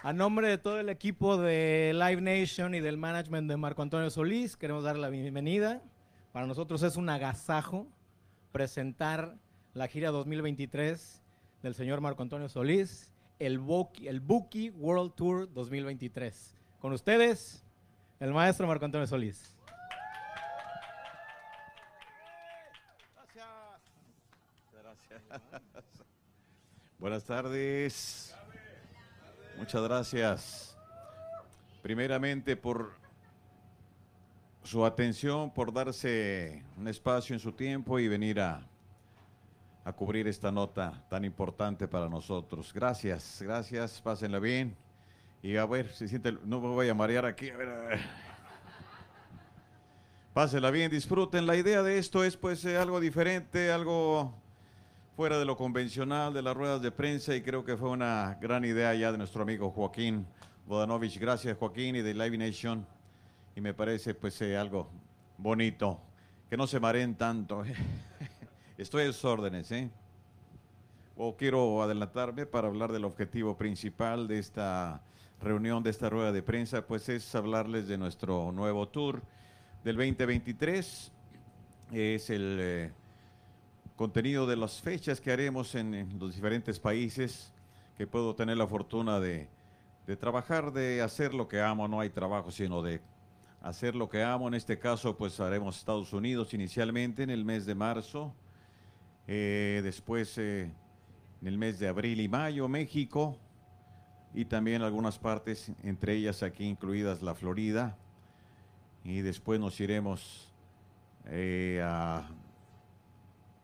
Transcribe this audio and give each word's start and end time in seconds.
A 0.00 0.12
nombre 0.12 0.46
de 0.48 0.58
todo 0.58 0.78
el 0.78 0.90
equipo 0.90 1.36
de 1.38 1.92
Live 1.92 2.20
Nation 2.20 2.72
y 2.72 2.78
del 2.78 2.96
management 2.96 3.50
de 3.50 3.56
Marco 3.56 3.82
Antonio 3.82 4.10
Solís, 4.10 4.56
queremos 4.56 4.84
darle 4.84 5.02
la 5.02 5.08
bienvenida. 5.08 5.82
Para 6.30 6.46
nosotros 6.46 6.84
es 6.84 6.94
un 6.94 7.08
agasajo 7.08 7.88
presentar 8.52 9.34
la 9.74 9.88
gira 9.88 10.12
2023 10.12 11.20
del 11.64 11.74
señor 11.74 12.00
Marco 12.00 12.22
Antonio 12.22 12.48
Solís, 12.48 13.12
el 13.40 13.58
Buki, 13.58 14.06
el 14.06 14.20
Buki 14.20 14.70
World 14.70 15.14
Tour 15.16 15.52
2023. 15.52 16.54
Con 16.78 16.92
ustedes, 16.92 17.64
el 18.20 18.32
maestro 18.32 18.68
Marco 18.68 18.84
Antonio 18.84 19.08
Solís. 19.08 19.52
Buenas 27.00 27.24
tardes. 27.24 28.27
Muchas 29.58 29.82
gracias. 29.82 30.76
Primeramente 31.82 32.56
por 32.56 32.92
su 34.62 34.84
atención, 34.84 35.50
por 35.50 35.72
darse 35.72 36.62
un 36.76 36.86
espacio 36.86 37.34
en 37.34 37.40
su 37.40 37.50
tiempo 37.50 37.98
y 37.98 38.06
venir 38.06 38.40
a, 38.40 38.62
a 39.84 39.92
cubrir 39.92 40.28
esta 40.28 40.52
nota 40.52 41.04
tan 41.10 41.24
importante 41.24 41.88
para 41.88 42.08
nosotros. 42.08 42.72
Gracias, 42.72 43.42
gracias, 43.42 44.00
pásenla 44.00 44.38
bien. 44.38 44.76
Y 45.42 45.56
a 45.56 45.66
ver, 45.66 45.92
si 45.92 46.06
siente, 46.06 46.32
no 46.44 46.60
me 46.60 46.68
voy 46.68 46.88
a 46.88 46.94
marear 46.94 47.26
aquí. 47.26 47.50
A 47.50 47.56
ver, 47.56 47.68
a 47.68 47.78
ver. 47.80 48.00
Pásenla 50.34 50.70
bien, 50.70 50.88
disfruten. 50.88 51.46
La 51.46 51.56
idea 51.56 51.82
de 51.82 51.98
esto 51.98 52.22
es 52.22 52.36
pues 52.36 52.64
eh, 52.64 52.76
algo 52.78 53.00
diferente, 53.00 53.72
algo 53.72 54.34
fuera 55.18 55.36
de 55.36 55.44
lo 55.44 55.56
convencional 55.56 56.32
de 56.32 56.42
las 56.42 56.56
ruedas 56.56 56.80
de 56.80 56.92
prensa 56.92 57.34
y 57.34 57.42
creo 57.42 57.64
que 57.64 57.76
fue 57.76 57.90
una 57.90 58.38
gran 58.40 58.64
idea 58.64 58.94
ya 58.94 59.10
de 59.10 59.18
nuestro 59.18 59.42
amigo 59.42 59.68
Joaquín 59.68 60.24
Bodanovich. 60.64 61.18
Gracias 61.18 61.58
Joaquín 61.58 61.96
y 61.96 62.02
de 62.02 62.14
Live 62.14 62.38
Nation. 62.38 62.86
Y 63.56 63.60
me 63.60 63.74
parece 63.74 64.14
pues 64.14 64.40
eh, 64.42 64.56
algo 64.56 64.88
bonito. 65.36 66.00
Que 66.48 66.56
no 66.56 66.68
se 66.68 66.78
mareen 66.78 67.16
tanto. 67.16 67.64
Estoy 68.78 69.06
a 69.08 69.12
sus 69.12 69.24
órdenes, 69.24 69.72
¿eh? 69.72 69.90
O 71.16 71.36
quiero 71.36 71.82
adelantarme 71.82 72.46
para 72.46 72.68
hablar 72.68 72.92
del 72.92 73.04
objetivo 73.04 73.56
principal 73.56 74.28
de 74.28 74.38
esta 74.38 75.02
reunión, 75.40 75.82
de 75.82 75.90
esta 75.90 76.08
rueda 76.08 76.30
de 76.30 76.44
prensa, 76.44 76.86
pues 76.86 77.08
es 77.08 77.34
hablarles 77.34 77.88
de 77.88 77.98
nuestro 77.98 78.52
nuevo 78.52 78.86
tour 78.86 79.20
del 79.82 79.96
2023. 79.96 81.10
Es 81.90 82.30
el... 82.30 82.58
eh, 82.60 82.92
contenido 83.98 84.46
de 84.46 84.56
las 84.56 84.80
fechas 84.80 85.20
que 85.20 85.32
haremos 85.32 85.74
en, 85.74 86.16
los 86.20 86.32
diferentes 86.32 86.78
países, 86.78 87.52
que 87.96 88.06
puedo 88.06 88.32
tener 88.32 88.56
la 88.56 88.66
fortuna 88.68 89.18
de, 89.18 89.48
de 90.06 90.16
trabajar, 90.16 90.72
de 90.72 91.02
hacer 91.02 91.34
lo 91.34 91.48
que 91.48 91.60
amo, 91.60 91.88
no 91.88 91.98
hay 91.98 92.08
trabajo, 92.08 92.52
sino 92.52 92.80
de 92.80 93.00
hacer 93.60 93.96
lo 93.96 94.08
que 94.08 94.22
amo. 94.22 94.46
En 94.46 94.54
este 94.54 94.78
caso, 94.78 95.16
pues 95.16 95.40
haremos 95.40 95.76
Estados 95.76 96.12
Unidos 96.12 96.54
inicialmente 96.54 97.24
en 97.24 97.30
el 97.30 97.44
mes 97.44 97.66
de 97.66 97.74
marzo, 97.74 98.32
eh, 99.26 99.80
después 99.82 100.38
eh, 100.38 100.70
en 101.42 101.48
el 101.48 101.58
mes 101.58 101.80
de 101.80 101.88
abril 101.88 102.20
y 102.20 102.28
mayo, 102.28 102.68
México, 102.68 103.36
y 104.32 104.44
también 104.44 104.82
algunas 104.82 105.18
partes, 105.18 105.72
entre 105.82 106.14
ellas 106.14 106.44
aquí 106.44 106.64
incluidas 106.64 107.20
la 107.20 107.34
Florida, 107.34 107.96
y 109.02 109.22
después 109.22 109.58
nos 109.58 109.80
iremos 109.80 110.54
eh, 111.24 111.82
a 111.84 112.28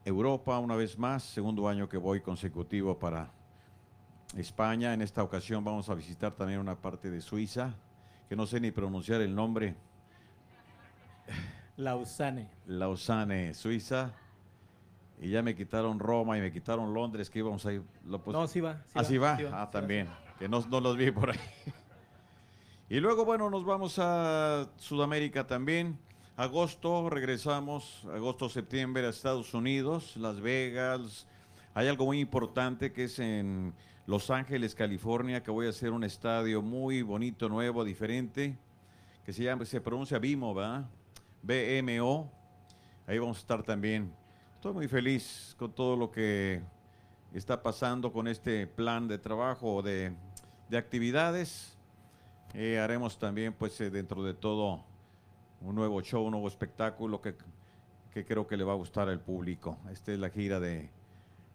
Europa 0.04 0.58
una 0.58 0.76
vez 0.76 0.98
más, 0.98 1.22
segundo 1.22 1.68
año 1.68 1.88
que 1.88 1.96
voy 1.96 2.20
consecutivo 2.20 2.98
para 2.98 3.30
España. 4.36 4.92
En 4.92 5.00
esta 5.02 5.22
ocasión 5.22 5.64
vamos 5.64 5.88
a 5.88 5.94
visitar 5.94 6.32
también 6.32 6.58
una 6.60 6.76
parte 6.76 7.10
de 7.10 7.20
Suiza, 7.20 7.74
que 8.28 8.36
no 8.36 8.46
sé 8.46 8.60
ni 8.60 8.70
pronunciar 8.70 9.20
el 9.22 9.34
nombre, 9.34 9.74
Lausanne. 11.76 12.48
Lausanne, 12.66 13.54
Suiza. 13.54 14.12
Y 15.20 15.30
ya 15.30 15.42
me 15.42 15.54
quitaron 15.54 15.98
Roma 15.98 16.36
y 16.36 16.40
me 16.40 16.52
quitaron 16.52 16.92
Londres, 16.92 17.30
que 17.30 17.38
íbamos 17.38 17.64
a 17.66 17.72
ir. 17.72 17.82
Lo, 18.04 18.20
No, 18.26 18.46
sí 18.46 18.60
va. 18.60 18.82
sí 18.86 18.92
¿Ah, 18.94 19.04
sí 19.04 19.18
va? 19.18 19.36
sí 19.36 19.44
Ah, 19.50 19.66
sí 19.66 19.72
también, 19.72 20.08
que 20.38 20.48
no, 20.48 20.60
no 20.68 20.80
los 20.80 20.96
vi 20.96 21.10
por 21.10 21.30
ahí. 21.30 21.38
Y 22.90 23.00
luego, 23.00 23.24
bueno, 23.24 23.48
nos 23.48 23.64
vamos 23.64 23.98
a 23.98 24.68
Sudamérica 24.76 25.46
también. 25.46 25.98
Agosto, 26.36 27.08
regresamos, 27.10 28.04
agosto, 28.12 28.48
septiembre 28.48 29.06
a 29.06 29.10
Estados 29.10 29.54
Unidos, 29.54 30.16
Las 30.16 30.40
Vegas. 30.40 31.28
Hay 31.74 31.86
algo 31.86 32.06
muy 32.06 32.18
importante 32.18 32.92
que 32.92 33.04
es 33.04 33.20
en 33.20 33.72
Los 34.04 34.30
Ángeles, 34.30 34.74
California, 34.74 35.44
que 35.44 35.52
voy 35.52 35.66
a 35.66 35.70
hacer 35.70 35.92
un 35.92 36.02
estadio 36.02 36.60
muy 36.60 37.02
bonito, 37.02 37.48
nuevo, 37.48 37.84
diferente, 37.84 38.58
que 39.24 39.32
se 39.32 39.44
llama, 39.44 39.64
se 39.64 39.80
pronuncia 39.80 40.18
BIMO, 40.18 40.54
¿verdad? 40.54 40.90
BMO. 41.40 42.28
Ahí 43.06 43.16
vamos 43.20 43.36
a 43.36 43.40
estar 43.40 43.62
también. 43.62 44.12
Estoy 44.56 44.72
muy 44.72 44.88
feliz 44.88 45.54
con 45.56 45.70
todo 45.72 45.94
lo 45.94 46.10
que 46.10 46.60
está 47.32 47.62
pasando 47.62 48.12
con 48.12 48.26
este 48.26 48.66
plan 48.66 49.06
de 49.06 49.18
trabajo, 49.18 49.82
de, 49.82 50.12
de 50.68 50.78
actividades. 50.78 51.78
Eh, 52.54 52.80
haremos 52.80 53.20
también, 53.20 53.52
pues, 53.52 53.80
eh, 53.80 53.88
dentro 53.88 54.24
de 54.24 54.34
todo, 54.34 54.84
un 55.64 55.74
nuevo 55.74 56.00
show, 56.02 56.24
un 56.24 56.32
nuevo 56.32 56.48
espectáculo 56.48 57.20
que, 57.20 57.34
que 58.12 58.24
creo 58.24 58.46
que 58.46 58.56
le 58.56 58.64
va 58.64 58.72
a 58.72 58.76
gustar 58.76 59.08
al 59.08 59.20
público. 59.20 59.78
Esta 59.90 60.12
es 60.12 60.18
la 60.18 60.28
gira 60.30 60.60
de 60.60 60.90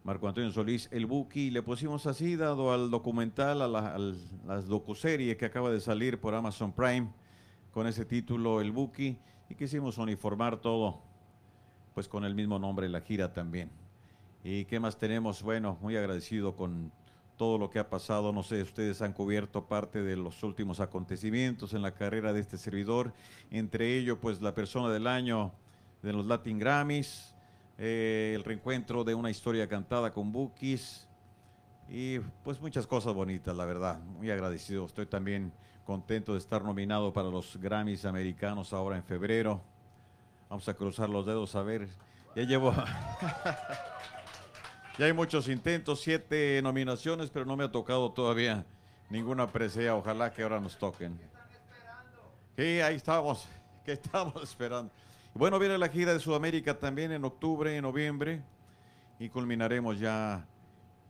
Marco 0.02 0.26
Antonio 0.26 0.50
Solís, 0.50 0.88
El 0.90 1.06
Buki. 1.06 1.50
Le 1.50 1.62
pusimos 1.62 2.06
así, 2.06 2.36
dado 2.36 2.72
al 2.72 2.90
documental, 2.90 3.62
a 3.62 3.68
la, 3.68 3.94
al- 3.94 4.18
la 4.46 4.60
docuserie 4.60 5.36
que 5.36 5.46
acaba 5.46 5.70
de 5.70 5.80
salir 5.80 6.20
por 6.20 6.34
Amazon 6.34 6.72
Prime, 6.72 7.08
con 7.70 7.86
ese 7.86 8.04
título, 8.04 8.60
El 8.60 8.72
Buki, 8.72 9.16
y 9.48 9.54
quisimos 9.54 9.96
uniformar 9.98 10.56
todo, 10.60 11.00
pues 11.94 12.08
con 12.08 12.24
el 12.24 12.34
mismo 12.34 12.58
nombre, 12.58 12.88
la 12.88 13.00
gira 13.00 13.32
también. 13.32 13.70
¿Y 14.42 14.64
qué 14.64 14.80
más 14.80 14.96
tenemos? 14.98 15.42
Bueno, 15.42 15.78
muy 15.80 15.96
agradecido 15.96 16.56
con 16.56 16.90
todo 17.40 17.56
lo 17.56 17.70
que 17.70 17.78
ha 17.78 17.88
pasado. 17.88 18.34
No 18.34 18.42
sé, 18.42 18.60
ustedes 18.60 19.00
han 19.00 19.14
cubierto 19.14 19.64
parte 19.64 20.02
de 20.02 20.14
los 20.14 20.42
últimos 20.42 20.78
acontecimientos 20.78 21.72
en 21.72 21.80
la 21.80 21.92
carrera 21.92 22.34
de 22.34 22.40
este 22.40 22.58
servidor. 22.58 23.14
Entre 23.50 23.96
ellos, 23.96 24.18
pues 24.20 24.42
la 24.42 24.54
persona 24.54 24.92
del 24.92 25.06
año 25.06 25.50
de 26.02 26.12
los 26.12 26.26
Latin 26.26 26.58
Grammys, 26.58 27.34
eh, 27.78 28.34
el 28.36 28.44
reencuentro 28.44 29.04
de 29.04 29.14
una 29.14 29.30
historia 29.30 29.66
cantada 29.66 30.12
con 30.12 30.30
Bookies 30.30 31.08
y 31.88 32.18
pues 32.44 32.60
muchas 32.60 32.86
cosas 32.86 33.14
bonitas, 33.14 33.56
la 33.56 33.64
verdad. 33.64 33.98
Muy 34.18 34.30
agradecido. 34.30 34.84
Estoy 34.84 35.06
también 35.06 35.50
contento 35.86 36.34
de 36.34 36.40
estar 36.40 36.62
nominado 36.62 37.10
para 37.10 37.30
los 37.30 37.56
Grammys 37.56 38.04
americanos 38.04 38.74
ahora 38.74 38.98
en 38.98 39.02
febrero. 39.02 39.62
Vamos 40.50 40.68
a 40.68 40.74
cruzar 40.74 41.08
los 41.08 41.24
dedos 41.24 41.56
a 41.56 41.62
ver. 41.62 41.88
Ya 42.36 42.42
llevo. 42.42 42.74
Ya 44.98 45.06
hay 45.06 45.12
muchos 45.12 45.48
intentos, 45.48 46.00
siete 46.00 46.60
nominaciones, 46.62 47.30
pero 47.30 47.44
no 47.44 47.56
me 47.56 47.64
ha 47.64 47.72
tocado 47.72 48.12
todavía 48.12 48.66
ninguna 49.08 49.50
presea. 49.50 49.94
Ojalá 49.94 50.32
que 50.32 50.42
ahora 50.42 50.60
nos 50.60 50.76
toquen. 50.76 51.18
Sí, 52.56 52.80
ahí 52.80 52.96
estamos, 52.96 53.48
que 53.84 53.92
estamos 53.92 54.42
esperando. 54.42 54.92
Bueno, 55.32 55.58
viene 55.58 55.78
la 55.78 55.88
gira 55.88 56.12
de 56.12 56.20
Sudamérica 56.20 56.78
también 56.78 57.12
en 57.12 57.24
octubre, 57.24 57.74
en 57.74 57.82
noviembre, 57.82 58.42
y 59.18 59.28
culminaremos 59.28 59.98
ya 59.98 60.46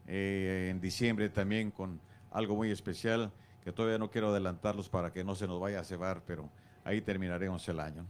eh, 0.07 0.69
en 0.71 0.81
diciembre 0.81 1.29
también 1.31 1.71
con 1.71 2.01
algo 2.31 2.55
muy 2.55 2.71
especial, 2.71 3.33
que 3.65 3.73
todavía 3.73 3.99
no 3.99 4.11
quiero 4.11 4.29
adelantarlos 4.29 4.89
para 4.89 5.13
que 5.13 5.25
no 5.25 5.35
se 5.35 5.47
nos 5.47 5.59
vaya 5.59 5.81
a 5.81 5.85
cebar, 5.85 6.23
pero 6.27 6.49
ahí 6.85 7.01
terminaremos 7.01 7.67
el 7.69 7.81
año. 7.81 8.07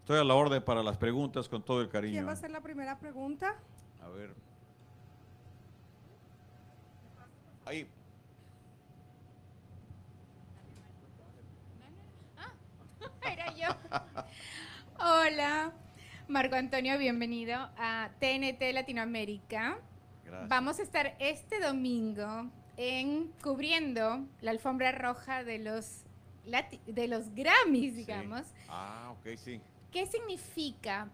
Estoy 0.00 0.20
a 0.20 0.24
la 0.24 0.34
orden 0.34 0.62
para 0.62 0.82
las 0.82 0.98
preguntas 0.98 1.48
con 1.48 1.62
todo 1.62 1.80
el 1.80 1.88
cariño. 1.88 2.12
¿Quién 2.12 2.26
va 2.26 2.30
a 2.30 2.34
hacer 2.34 2.50
la 2.50 2.60
primera 2.60 2.98
pregunta? 2.98 3.56
A 4.02 4.08
ver. 4.10 4.34
Ahí. 7.66 7.86
Era 13.30 13.52
yo. 13.54 13.68
Hola, 14.98 15.72
Marco 16.28 16.54
Antonio, 16.56 16.98
bienvenido 16.98 17.54
a 17.78 18.10
TNT 18.20 18.72
Latinoamérica. 18.72 19.78
Gracias. 20.24 20.48
Vamos 20.48 20.78
a 20.78 20.82
estar 20.82 21.16
este 21.18 21.60
domingo 21.60 22.50
en 22.76 23.28
cubriendo 23.42 24.26
la 24.40 24.50
alfombra 24.50 24.92
roja 24.92 25.44
de 25.44 25.58
los 25.58 26.02
de 26.86 27.08
los 27.08 27.34
Grammys, 27.34 27.92
Sí. 27.94 27.98
digamos. 28.00 28.42
Ah, 28.68 29.14
ok, 29.18 29.36
sí. 29.36 29.60
¿Qué 29.90 30.06
significa 30.06 31.08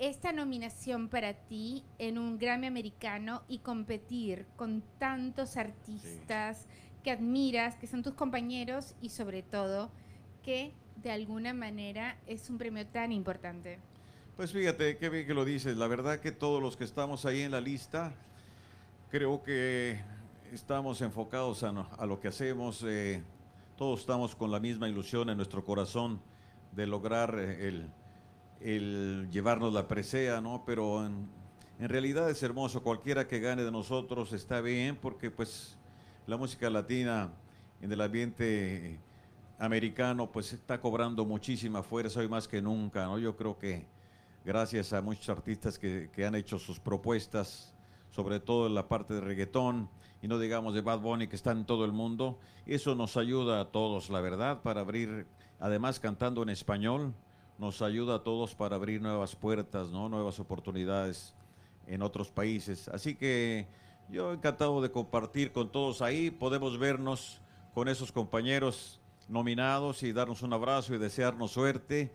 esta 0.00 0.32
nominación 0.32 1.08
para 1.08 1.34
ti 1.34 1.84
en 1.98 2.16
un 2.18 2.38
Grammy 2.38 2.66
americano 2.66 3.42
y 3.48 3.58
competir 3.58 4.46
con 4.56 4.82
tantos 4.98 5.58
artistas 5.58 6.66
que 7.04 7.10
admiras, 7.10 7.76
que 7.76 7.86
son 7.86 8.02
tus 8.02 8.14
compañeros 8.14 8.94
y 9.02 9.10
sobre 9.10 9.42
todo 9.42 9.90
que 10.42 10.72
de 10.96 11.10
alguna 11.10 11.52
manera 11.52 12.16
es 12.26 12.48
un 12.48 12.56
premio 12.56 12.86
tan 12.86 13.12
importante? 13.12 13.78
Pues 14.36 14.52
fíjate, 14.52 14.96
qué 14.96 15.10
bien 15.10 15.26
que 15.26 15.34
lo 15.34 15.44
dices. 15.44 15.76
La 15.76 15.86
verdad 15.86 16.18
que 16.18 16.32
todos 16.32 16.62
los 16.62 16.78
que 16.78 16.84
estamos 16.84 17.26
ahí 17.26 17.42
en 17.42 17.50
la 17.50 17.60
lista, 17.60 18.14
creo 19.10 19.42
que 19.42 20.00
estamos 20.50 21.02
enfocados 21.02 21.62
a, 21.62 21.72
no- 21.72 21.88
a 21.98 22.06
lo 22.06 22.18
que 22.20 22.28
hacemos, 22.28 22.82
eh, 22.86 23.22
todos 23.76 24.00
estamos 24.00 24.34
con 24.34 24.50
la 24.50 24.60
misma 24.60 24.88
ilusión 24.88 25.28
en 25.28 25.36
nuestro 25.36 25.62
corazón 25.64 26.20
de 26.72 26.86
lograr 26.86 27.34
eh, 27.38 27.68
el, 27.68 27.86
el 28.60 29.28
llevarnos 29.30 29.72
la 29.72 29.88
presea, 29.88 30.40
¿no? 30.40 30.64
Pero 30.66 31.06
en, 31.06 31.28
en 31.78 31.88
realidad 31.88 32.28
es 32.30 32.42
hermoso, 32.42 32.82
cualquiera 32.82 33.26
que 33.26 33.40
gane 33.40 33.64
de 33.64 33.70
nosotros 33.70 34.32
está 34.32 34.60
bien, 34.60 34.96
porque 34.96 35.30
pues 35.30 35.78
la 36.26 36.36
música 36.36 36.68
latina 36.68 37.32
en 37.80 37.90
el 37.90 38.00
ambiente 38.00 38.98
americano 39.58 40.30
pues 40.30 40.52
está 40.52 40.80
cobrando 40.80 41.24
muchísima 41.24 41.82
fuerza 41.82 42.20
hoy 42.20 42.28
más 42.28 42.46
que 42.46 42.60
nunca, 42.60 43.04
¿no? 43.04 43.18
Yo 43.18 43.36
creo 43.36 43.58
que 43.58 43.86
gracias 44.44 44.92
a 44.92 45.02
muchos 45.02 45.28
artistas 45.28 45.78
que, 45.78 46.10
que 46.12 46.24
han 46.26 46.34
hecho 46.34 46.58
sus 46.58 46.78
propuestas, 46.78 47.74
sobre 48.10 48.40
todo 48.40 48.66
en 48.66 48.74
la 48.74 48.88
parte 48.88 49.14
de 49.14 49.20
reggaetón, 49.20 49.88
y 50.22 50.28
no 50.28 50.38
digamos 50.38 50.74
de 50.74 50.82
Bad 50.82 51.00
Bunny 51.00 51.28
que 51.28 51.36
está 51.36 51.52
en 51.52 51.64
todo 51.64 51.84
el 51.84 51.92
mundo, 51.92 52.38
eso 52.66 52.94
nos 52.94 53.16
ayuda 53.16 53.60
a 53.60 53.64
todos, 53.66 54.10
la 54.10 54.20
verdad, 54.20 54.60
para 54.62 54.82
abrir, 54.82 55.26
además 55.58 55.98
cantando 55.98 56.42
en 56.42 56.50
español, 56.50 57.14
nos 57.60 57.82
ayuda 57.82 58.16
a 58.16 58.22
todos 58.22 58.54
para 58.54 58.76
abrir 58.76 59.02
nuevas 59.02 59.36
puertas, 59.36 59.90
¿no? 59.90 60.08
nuevas 60.08 60.40
oportunidades 60.40 61.34
en 61.86 62.00
otros 62.02 62.30
países. 62.30 62.88
Así 62.88 63.14
que 63.14 63.66
yo 64.08 64.32
encantado 64.32 64.80
de 64.80 64.90
compartir 64.90 65.52
con 65.52 65.70
todos 65.70 66.00
ahí, 66.00 66.30
podemos 66.30 66.78
vernos 66.78 67.38
con 67.74 67.86
esos 67.88 68.10
compañeros 68.12 68.98
nominados 69.28 70.02
y 70.02 70.12
darnos 70.12 70.40
un 70.42 70.54
abrazo 70.54 70.94
y 70.94 70.98
desearnos 70.98 71.52
suerte. 71.52 72.10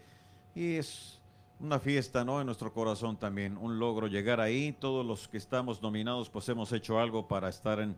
Y 0.56 0.77
es 0.77 1.21
una 1.59 1.80
fiesta, 1.80 2.25
¿no? 2.25 2.41
En 2.41 2.48
nuestro 2.48 2.74
corazón 2.74 3.15
también, 3.15 3.56
un 3.57 3.77
logro 3.77 4.07
llegar 4.07 4.41
ahí. 4.41 4.71
Todos 4.74 5.06
los 5.06 5.27
que 5.27 5.38
estamos 5.38 5.80
nominados, 5.81 6.27
pues 6.30 6.50
hemos 6.50 6.71
hecho 6.74 7.00
algo 7.00 7.27
para 7.27 7.50
estar 7.50 7.80
en, 7.80 7.95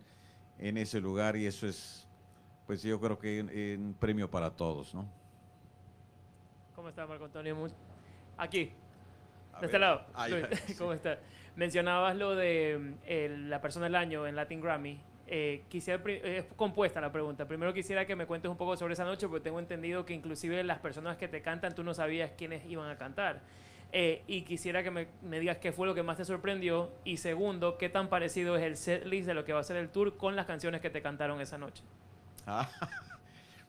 en 0.59 0.77
ese 0.77 0.99
lugar 0.99 1.37
y 1.37 1.45
eso 1.45 1.65
es, 1.65 2.05
pues 2.65 2.83
yo 2.83 2.99
creo 2.99 3.17
que 3.17 3.41
un- 3.79 3.95
premio 3.97 4.29
para 4.29 4.51
todos, 4.51 4.93
¿no? 4.93 5.05
¿Cómo 6.87 6.91
está 6.91 7.05
Marco 7.05 7.25
Antonio? 7.25 7.67
Aquí, 8.37 8.71
A 9.51 9.59
de 9.59 9.65
este 9.65 9.77
lado. 9.77 10.05
Luis, 10.29 10.45
sí. 10.67 10.75
¿Cómo 10.75 10.93
está? 10.93 11.19
Mencionabas 11.57 12.15
lo 12.15 12.33
de 12.33 12.95
mm, 13.03 13.49
la 13.49 13.59
persona 13.59 13.87
del 13.87 13.95
año 13.95 14.25
en 14.25 14.37
Latin 14.37 14.61
Grammy. 14.61 14.97
Eh, 15.27 15.65
quisiera, 15.67 16.01
es 16.09 16.45
compuesta 16.55 17.01
la 17.01 17.11
pregunta. 17.11 17.45
Primero 17.45 17.73
quisiera 17.73 18.05
que 18.05 18.15
me 18.15 18.25
cuentes 18.25 18.49
un 18.49 18.55
poco 18.55 18.77
sobre 18.77 18.93
esa 18.93 19.03
noche, 19.03 19.27
porque 19.27 19.43
tengo 19.43 19.59
entendido 19.59 20.05
que 20.05 20.13
inclusive 20.13 20.63
las 20.63 20.79
personas 20.79 21.17
que 21.17 21.27
te 21.27 21.41
cantan, 21.41 21.75
tú 21.75 21.83
no 21.83 21.93
sabías 21.93 22.31
quiénes 22.37 22.65
iban 22.69 22.89
a 22.89 22.95
cantar. 22.97 23.41
Eh, 23.91 24.23
y 24.25 24.43
quisiera 24.43 24.81
que 24.81 24.89
me, 24.89 25.07
me 25.23 25.41
digas 25.41 25.57
qué 25.57 25.73
fue 25.73 25.87
lo 25.87 25.93
que 25.93 26.03
más 26.03 26.15
te 26.15 26.23
sorprendió. 26.23 26.93
Y 27.03 27.17
segundo, 27.17 27.77
qué 27.77 27.89
tan 27.89 28.07
parecido 28.07 28.55
es 28.55 28.63
el 28.63 28.77
set 28.77 29.05
list 29.05 29.27
de 29.27 29.33
lo 29.33 29.43
que 29.43 29.51
va 29.51 29.59
a 29.59 29.63
ser 29.63 29.75
el 29.75 29.89
tour 29.89 30.15
con 30.15 30.37
las 30.37 30.45
canciones 30.45 30.79
que 30.79 30.89
te 30.89 31.01
cantaron 31.01 31.41
esa 31.41 31.57
noche. 31.57 31.83
Ah, 32.45 32.69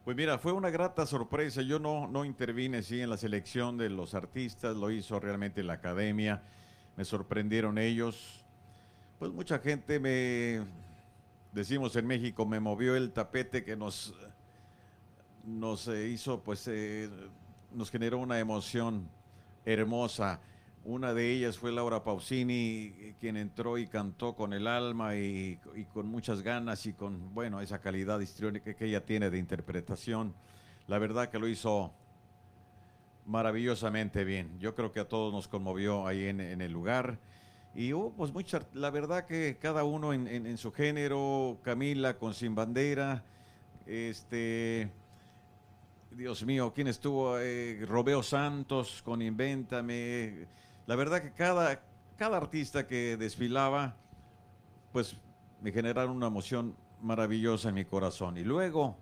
Pues 0.09 0.17
mira, 0.17 0.39
fue 0.39 0.53
una 0.53 0.71
grata 0.71 1.05
sorpresa. 1.05 1.61
Yo 1.61 1.79
no, 1.79 2.09
no 2.09 2.25
intervine 2.25 2.83
sí, 2.83 3.03
en 3.03 3.11
la 3.11 3.19
selección 3.19 3.77
de 3.77 3.91
los 3.91 4.15
artistas, 4.15 4.75
lo 4.75 4.91
hizo 4.91 5.21
realmente 5.21 5.63
la 5.63 5.75
academia. 5.75 6.41
Me 6.97 7.05
sorprendieron 7.05 7.77
ellos. 7.77 8.43
Pues 9.19 9.31
mucha 9.31 9.59
gente 9.59 10.01
me, 10.01 10.65
decimos 11.53 11.95
en 11.95 12.07
México, 12.07 12.47
me 12.47 12.59
movió 12.59 12.97
el 12.97 13.13
tapete 13.13 13.63
que 13.63 13.77
nos, 13.77 14.15
nos 15.45 15.87
eh, 15.89 16.09
hizo, 16.09 16.43
pues 16.43 16.67
eh, 16.69 17.11
nos 17.75 17.91
generó 17.91 18.17
una 18.17 18.39
emoción 18.39 19.11
hermosa. 19.67 20.41
Una 20.89 21.13
de 21.13 21.31
ellas 21.31 21.59
fue 21.59 21.71
Laura 21.71 22.03
Pausini, 22.03 23.15
quien 23.21 23.37
entró 23.37 23.77
y 23.77 23.89
cantó 23.89 24.35
con 24.35 24.55
el 24.55 24.67
alma 24.67 25.17
y, 25.17 25.59
con 25.93 26.07
muchas 26.07 26.41
ganas 26.41 26.87
y 26.87 26.95
con, 26.95 27.35
bueno, 27.35 27.61
esa 27.61 27.79
calidad 27.79 28.19
histriónica 28.21 28.73
que 28.73 28.87
ella 28.87 29.05
tiene 29.05 29.29
de 29.29 29.37
interpretación. 29.37 30.33
La 30.87 30.99
verdad 30.99 31.29
que 31.29 31.39
lo 31.39 31.47
hizo 31.47 31.93
maravillosamente 33.27 34.25
bien. 34.25 34.59
Yo 34.61 34.75
creo 34.75 34.91
que 34.91 35.01
a 35.01 35.07
todos 35.07 35.31
nos 35.31 35.47
conmovió 35.47 36.07
ahí 36.07 36.25
en, 36.25 36.41
el 36.41 36.73
lugar. 36.73 37.19
Y 37.75 37.93
hubo, 37.93 38.15
pues, 38.15 38.33
mucha, 38.33 38.63
la 38.73 38.89
verdad 38.89 39.27
que 39.27 39.59
cada 39.61 39.85
uno 39.85 40.15
en 40.15 40.57
su 40.57 40.73
género, 40.73 41.59
Camila 41.63 42.17
con 42.17 42.33
Sin 42.33 42.55
Bandera, 42.55 43.23
este, 43.85 44.91
Dios 46.11 46.45
mío, 46.45 46.73
¿quién 46.75 46.89
estuvo? 46.89 47.39
Eh, 47.39 47.85
Robeo 47.87 48.23
Santos 48.23 49.03
con 49.05 49.21
Invéntame. 49.21 50.47
La 50.89 50.97
verdad 50.97 51.21
que 51.21 51.33
cada, 51.33 51.83
cada 52.17 52.39
artista 52.39 52.87
que 52.87 53.19
desfilaba, 53.19 53.95
pues 54.91 55.19
me 55.61 55.71
generaron 55.71 56.17
una 56.17 56.29
emoción 56.29 56.75
maravillosa 57.03 57.69
en 57.69 57.75
mi 57.75 57.85
corazón. 57.85 58.39
Y 58.39 58.43
luego, 58.43 58.97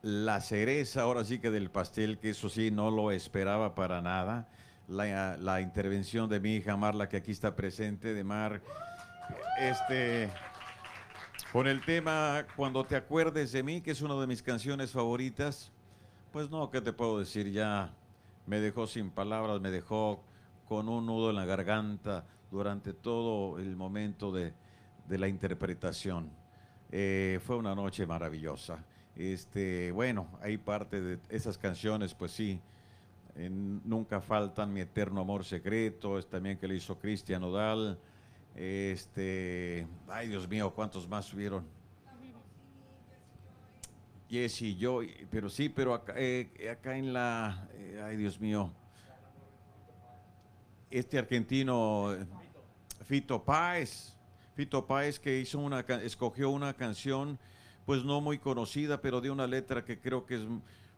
la 0.00 0.40
cereza, 0.40 1.02
ahora 1.02 1.22
sí 1.26 1.38
que 1.38 1.50
del 1.50 1.70
pastel, 1.70 2.18
que 2.18 2.30
eso 2.30 2.48
sí, 2.48 2.70
no 2.70 2.90
lo 2.90 3.10
esperaba 3.10 3.74
para 3.74 4.00
nada. 4.00 4.48
La, 4.88 5.36
la 5.36 5.60
intervención 5.60 6.26
de 6.30 6.40
mi 6.40 6.54
hija 6.54 6.74
Marla, 6.78 7.06
que 7.06 7.18
aquí 7.18 7.32
está 7.32 7.54
presente, 7.54 8.14
de 8.14 8.24
Mar. 8.24 8.62
Este. 9.58 10.30
Con 11.52 11.66
el 11.66 11.84
tema 11.84 12.46
Cuando 12.56 12.82
te 12.86 12.96
acuerdes 12.96 13.52
de 13.52 13.62
mí, 13.62 13.82
que 13.82 13.90
es 13.90 14.00
una 14.00 14.18
de 14.18 14.26
mis 14.26 14.42
canciones 14.42 14.92
favoritas. 14.92 15.70
Pues 16.32 16.48
no, 16.48 16.70
¿qué 16.70 16.80
te 16.80 16.94
puedo 16.94 17.18
decir? 17.18 17.50
Ya 17.50 17.92
me 18.46 18.58
dejó 18.58 18.86
sin 18.86 19.10
palabras, 19.10 19.60
me 19.60 19.70
dejó 19.70 20.24
con 20.70 20.88
un 20.88 21.04
nudo 21.04 21.30
en 21.30 21.34
la 21.34 21.44
garganta 21.44 22.24
durante 22.48 22.92
todo 22.92 23.58
el 23.58 23.74
momento 23.74 24.30
de, 24.30 24.52
de 25.08 25.18
la 25.18 25.26
interpretación. 25.26 26.30
Eh, 26.92 27.40
fue 27.42 27.56
una 27.56 27.74
noche 27.74 28.06
maravillosa. 28.06 28.84
Este, 29.16 29.90
bueno, 29.90 30.28
hay 30.40 30.58
parte 30.58 31.00
de 31.00 31.18
esas 31.28 31.58
canciones, 31.58 32.14
pues 32.14 32.30
sí, 32.30 32.60
nunca 33.34 34.20
faltan 34.20 34.72
Mi 34.72 34.82
Eterno 34.82 35.22
Amor 35.22 35.44
Secreto, 35.44 36.20
es 36.20 36.28
también 36.28 36.56
que 36.56 36.68
le 36.68 36.76
hizo 36.76 36.96
Cristian 36.96 37.42
Odal. 37.42 37.98
Este, 38.54 39.88
ay 40.06 40.28
Dios 40.28 40.48
mío, 40.48 40.72
¿cuántos 40.72 41.08
más 41.08 41.24
subieron? 41.24 41.64
Yes 44.28 44.62
y 44.62 44.76
yo, 44.76 45.00
pero 45.32 45.50
sí, 45.50 45.68
pero 45.68 45.94
acá, 45.94 46.14
eh, 46.16 46.70
acá 46.70 46.96
en 46.96 47.12
la, 47.12 47.68
eh, 47.72 48.00
ay 48.04 48.16
Dios 48.16 48.38
mío, 48.38 48.72
este 50.90 51.18
argentino, 51.18 52.16
Fito 53.04 53.42
Páez, 53.44 54.14
Fito 54.54 54.86
Páez 54.86 55.20
que 55.20 55.38
hizo 55.40 55.58
una, 55.58 55.80
escogió 55.80 56.50
una 56.50 56.74
canción, 56.74 57.38
pues 57.86 58.04
no 58.04 58.20
muy 58.20 58.38
conocida, 58.38 59.00
pero 59.00 59.20
de 59.20 59.30
una 59.30 59.46
letra 59.46 59.84
que 59.84 59.98
creo 59.98 60.26
que 60.26 60.36
es 60.36 60.42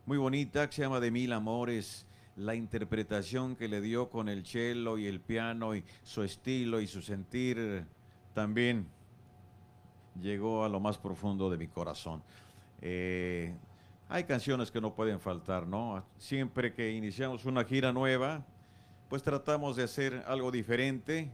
muy 0.06 0.18
bonita, 0.18 0.70
se 0.70 0.82
llama 0.82 1.00
De 1.00 1.10
Mil 1.10 1.32
Amores, 1.32 2.06
la 2.36 2.54
interpretación 2.54 3.56
que 3.56 3.68
le 3.68 3.80
dio 3.80 4.08
con 4.08 4.28
el 4.28 4.46
cello 4.46 4.96
y 4.96 5.06
el 5.06 5.20
piano 5.20 5.76
y 5.76 5.84
su 6.02 6.22
estilo 6.22 6.80
y 6.80 6.86
su 6.86 7.02
sentir 7.02 7.84
también 8.34 8.86
llegó 10.20 10.64
a 10.64 10.68
lo 10.68 10.80
más 10.80 10.98
profundo 10.98 11.50
de 11.50 11.58
mi 11.58 11.68
corazón. 11.68 12.22
Eh, 12.80 13.54
hay 14.08 14.24
canciones 14.24 14.70
que 14.70 14.80
no 14.80 14.94
pueden 14.94 15.20
faltar, 15.20 15.66
¿no? 15.66 16.02
Siempre 16.18 16.74
que 16.74 16.92
iniciamos 16.92 17.44
una 17.44 17.64
gira 17.64 17.92
nueva, 17.92 18.44
pues 19.12 19.22
tratamos 19.22 19.76
de 19.76 19.82
hacer 19.82 20.24
algo 20.26 20.50
diferente, 20.50 21.30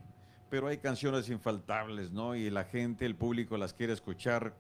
pero 0.51 0.67
hay 0.67 0.79
canciones 0.79 1.29
infaltables, 1.29 2.11
¿no? 2.11 2.35
Y 2.35 2.51
la 2.51 2.65
gente, 2.65 3.07
el 3.07 3.15
público 3.15 3.57
las 3.57 3.73
quiere 3.73 3.93
escuchar 3.93 4.53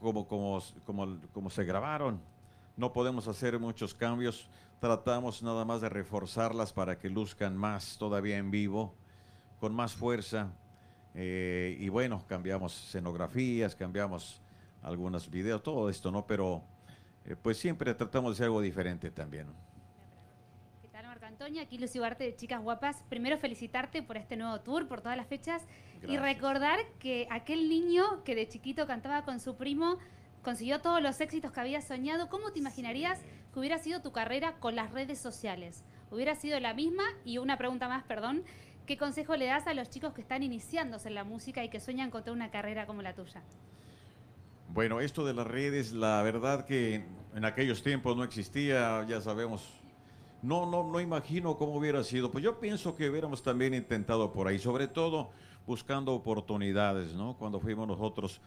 como, 0.00 0.26
como, 0.26 0.60
como, 0.84 1.16
como 1.32 1.48
se 1.48 1.62
grabaron. 1.62 2.20
No 2.76 2.92
podemos 2.92 3.28
hacer 3.28 3.56
muchos 3.60 3.94
cambios, 3.94 4.50
tratamos 4.80 5.44
nada 5.44 5.64
más 5.64 5.80
de 5.80 5.90
reforzarlas 5.90 6.72
para 6.72 6.98
que 6.98 7.08
luzcan 7.08 7.56
más 7.56 7.96
todavía 7.98 8.38
en 8.38 8.50
vivo, 8.50 8.96
con 9.60 9.72
más 9.72 9.92
fuerza. 9.92 10.50
Eh, 11.14 11.76
y 11.78 11.88
bueno, 11.88 12.24
cambiamos 12.26 12.86
escenografías, 12.86 13.76
cambiamos 13.76 14.42
algunos 14.82 15.30
videos, 15.30 15.62
todo 15.62 15.88
esto, 15.88 16.10
¿no? 16.10 16.26
Pero 16.26 16.64
eh, 17.26 17.36
pues 17.40 17.58
siempre 17.58 17.94
tratamos 17.94 18.32
de 18.32 18.34
hacer 18.34 18.46
algo 18.46 18.60
diferente 18.60 19.12
también. 19.12 19.46
¿Qué 21.40 21.44
tal, 21.44 21.52
Marco 21.52 21.56
Antonio? 21.56 21.62
Aquí 21.62 21.78
Lucy 21.78 21.98
Ugarte 21.98 22.24
de 22.24 22.36
Chicas 22.36 22.62
Guapas. 22.62 23.02
Primero 23.08 23.38
felicitarte 23.38 24.02
por 24.02 24.18
este 24.18 24.36
nuevo 24.36 24.60
tour, 24.60 24.86
por 24.86 25.00
todas 25.00 25.16
las 25.16 25.26
fechas. 25.26 25.62
Y 26.06 26.18
recordar 26.18 26.78
que 26.98 27.26
aquel 27.30 27.70
niño 27.70 28.22
que 28.24 28.34
de 28.34 28.46
chiquito 28.46 28.86
cantaba 28.86 29.24
con 29.24 29.40
su 29.40 29.56
primo 29.56 29.96
consiguió 30.42 30.82
todos 30.82 31.00
los 31.00 31.18
éxitos 31.22 31.50
que 31.50 31.60
había 31.60 31.80
soñado. 31.80 32.28
¿Cómo 32.28 32.52
te 32.52 32.58
imaginarías 32.58 33.20
que 33.54 33.58
hubiera 33.58 33.78
sido 33.78 34.02
tu 34.02 34.12
carrera 34.12 34.56
con 34.58 34.76
las 34.76 34.90
redes 34.90 35.18
sociales? 35.18 35.82
¿Hubiera 36.10 36.34
sido 36.34 36.60
la 36.60 36.74
misma? 36.74 37.04
Y 37.24 37.38
una 37.38 37.56
pregunta 37.56 37.88
más, 37.88 38.04
perdón. 38.04 38.44
¿Qué 38.84 38.98
consejo 38.98 39.34
le 39.36 39.46
das 39.46 39.66
a 39.66 39.72
los 39.72 39.88
chicos 39.88 40.12
que 40.12 40.20
están 40.20 40.42
iniciándose 40.42 41.08
en 41.08 41.14
la 41.14 41.24
música 41.24 41.64
y 41.64 41.70
que 41.70 41.80
sueñan 41.80 42.10
con 42.10 42.22
tener 42.22 42.36
una 42.36 42.50
carrera 42.50 42.84
como 42.84 43.00
la 43.00 43.14
tuya? 43.14 43.42
Bueno, 44.68 45.00
esto 45.00 45.24
de 45.24 45.32
las 45.32 45.46
redes, 45.46 45.92
la 45.92 46.20
verdad 46.22 46.66
que 46.66 47.06
en 47.34 47.44
aquellos 47.46 47.82
tiempos 47.82 48.14
no 48.14 48.24
existía, 48.24 49.06
ya 49.08 49.22
sabemos. 49.22 49.79
No, 50.42 50.64
no, 50.64 50.84
no 50.90 51.00
imagino 51.00 51.56
cómo 51.56 51.76
hubiera 51.76 52.02
sido. 52.02 52.30
Pues 52.30 52.42
yo 52.42 52.58
pienso 52.58 52.96
que 52.96 53.10
hubiéramos 53.10 53.42
también 53.42 53.74
intentado 53.74 54.32
por 54.32 54.48
ahí, 54.48 54.58
sobre 54.58 54.88
todo 54.88 55.30
buscando 55.66 56.14
oportunidades, 56.14 57.14
¿no? 57.14 57.36
Cuando 57.38 57.60
fuimos 57.60 57.86
nosotros 57.86 58.40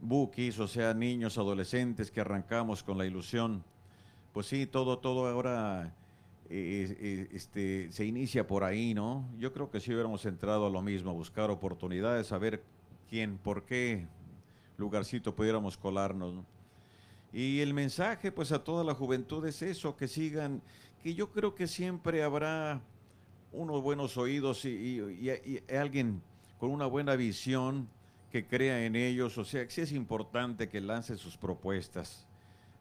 bookies, 0.00 0.58
o 0.58 0.68
sea, 0.68 0.94
niños, 0.94 1.36
adolescentes 1.36 2.10
que 2.10 2.20
arrancamos 2.20 2.82
con 2.82 2.96
la 2.96 3.04
ilusión. 3.04 3.62
Pues 4.32 4.46
sí, 4.46 4.66
todo, 4.66 4.98
todo 4.98 5.26
ahora 5.26 5.92
eh, 6.48 6.96
eh, 6.98 7.28
este, 7.32 7.92
se 7.92 8.06
inicia 8.06 8.46
por 8.46 8.64
ahí, 8.64 8.94
¿no? 8.94 9.28
Yo 9.38 9.52
creo 9.52 9.70
que 9.70 9.80
si 9.80 9.92
hubiéramos 9.92 10.24
entrado 10.24 10.66
a 10.66 10.70
lo 10.70 10.80
mismo, 10.80 11.10
a 11.10 11.14
buscar 11.14 11.50
oportunidades, 11.50 12.32
a 12.32 12.38
ver 12.38 12.62
quién, 13.10 13.36
por 13.36 13.64
qué 13.64 14.06
lugarcito 14.78 15.34
pudiéramos 15.34 15.76
colarnos. 15.76 16.34
¿no? 16.34 16.57
Y 17.32 17.60
el 17.60 17.74
mensaje, 17.74 18.32
pues 18.32 18.52
a 18.52 18.64
toda 18.64 18.84
la 18.84 18.94
juventud 18.94 19.44
es 19.46 19.60
eso, 19.62 19.96
que 19.96 20.08
sigan, 20.08 20.62
que 21.02 21.14
yo 21.14 21.30
creo 21.30 21.54
que 21.54 21.66
siempre 21.66 22.22
habrá 22.22 22.80
unos 23.52 23.82
buenos 23.82 24.16
oídos 24.16 24.64
y, 24.64 25.30
alguien 25.74 26.22
con 26.58 26.70
una 26.70 26.86
buena 26.86 27.16
visión 27.16 27.88
que 28.32 28.46
crea 28.46 28.84
en 28.84 28.96
ellos. 28.96 29.36
O 29.38 29.44
sea, 29.44 29.64
que 29.64 29.70
sí 29.70 29.82
es 29.82 29.92
importante 29.92 30.68
que 30.68 30.80
lance 30.80 31.16
sus 31.16 31.36
propuestas. 31.36 32.26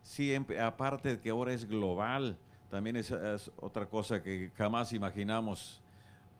Siempre, 0.01 0.61
aparte 0.61 1.09
de 1.09 1.19
que 1.19 1.29
ahora 1.29 1.53
es 1.53 1.67
global, 1.67 2.37
también 2.69 2.95
es 2.95 3.11
otra 3.57 3.85
cosa 3.85 4.23
que 4.23 4.51
jamás 4.57 4.93
imaginamos, 4.93 5.81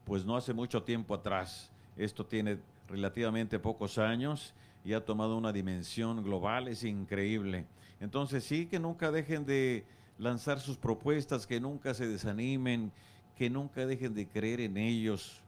pues 0.06 0.24
no 0.26 0.38
hace 0.38 0.54
mucho 0.54 0.82
tiempo 0.84 1.14
atrás. 1.14 1.70
Esto 1.98 2.26
tiene 2.26 2.60
relativamente 2.88 3.60
pocos 3.60 3.98
años 3.98 4.54
y 4.86 4.94
ha 4.94 5.04
tomado 5.04 5.38
una 5.38 5.52
dimensión 5.52 6.24
global, 6.24 6.70
es 6.70 6.84
increíble. 6.86 7.66
Entonces 8.00 8.44
sí 8.44 8.68
que 8.68 8.80
nunca 8.80 9.12
dejen 9.12 9.46
de 9.46 9.86
lanzar 10.18 10.60
sus 10.60 10.78
propuestas, 10.78 11.48
que 11.48 11.60
nunca 11.60 11.94
se 11.94 12.08
desanimen, 12.08 12.92
que 13.36 13.50
nunca 13.50 13.86
dejen 13.86 14.14
de 14.14 14.28
creer 14.28 14.62
en 14.62 14.78
ellos, 14.78 15.42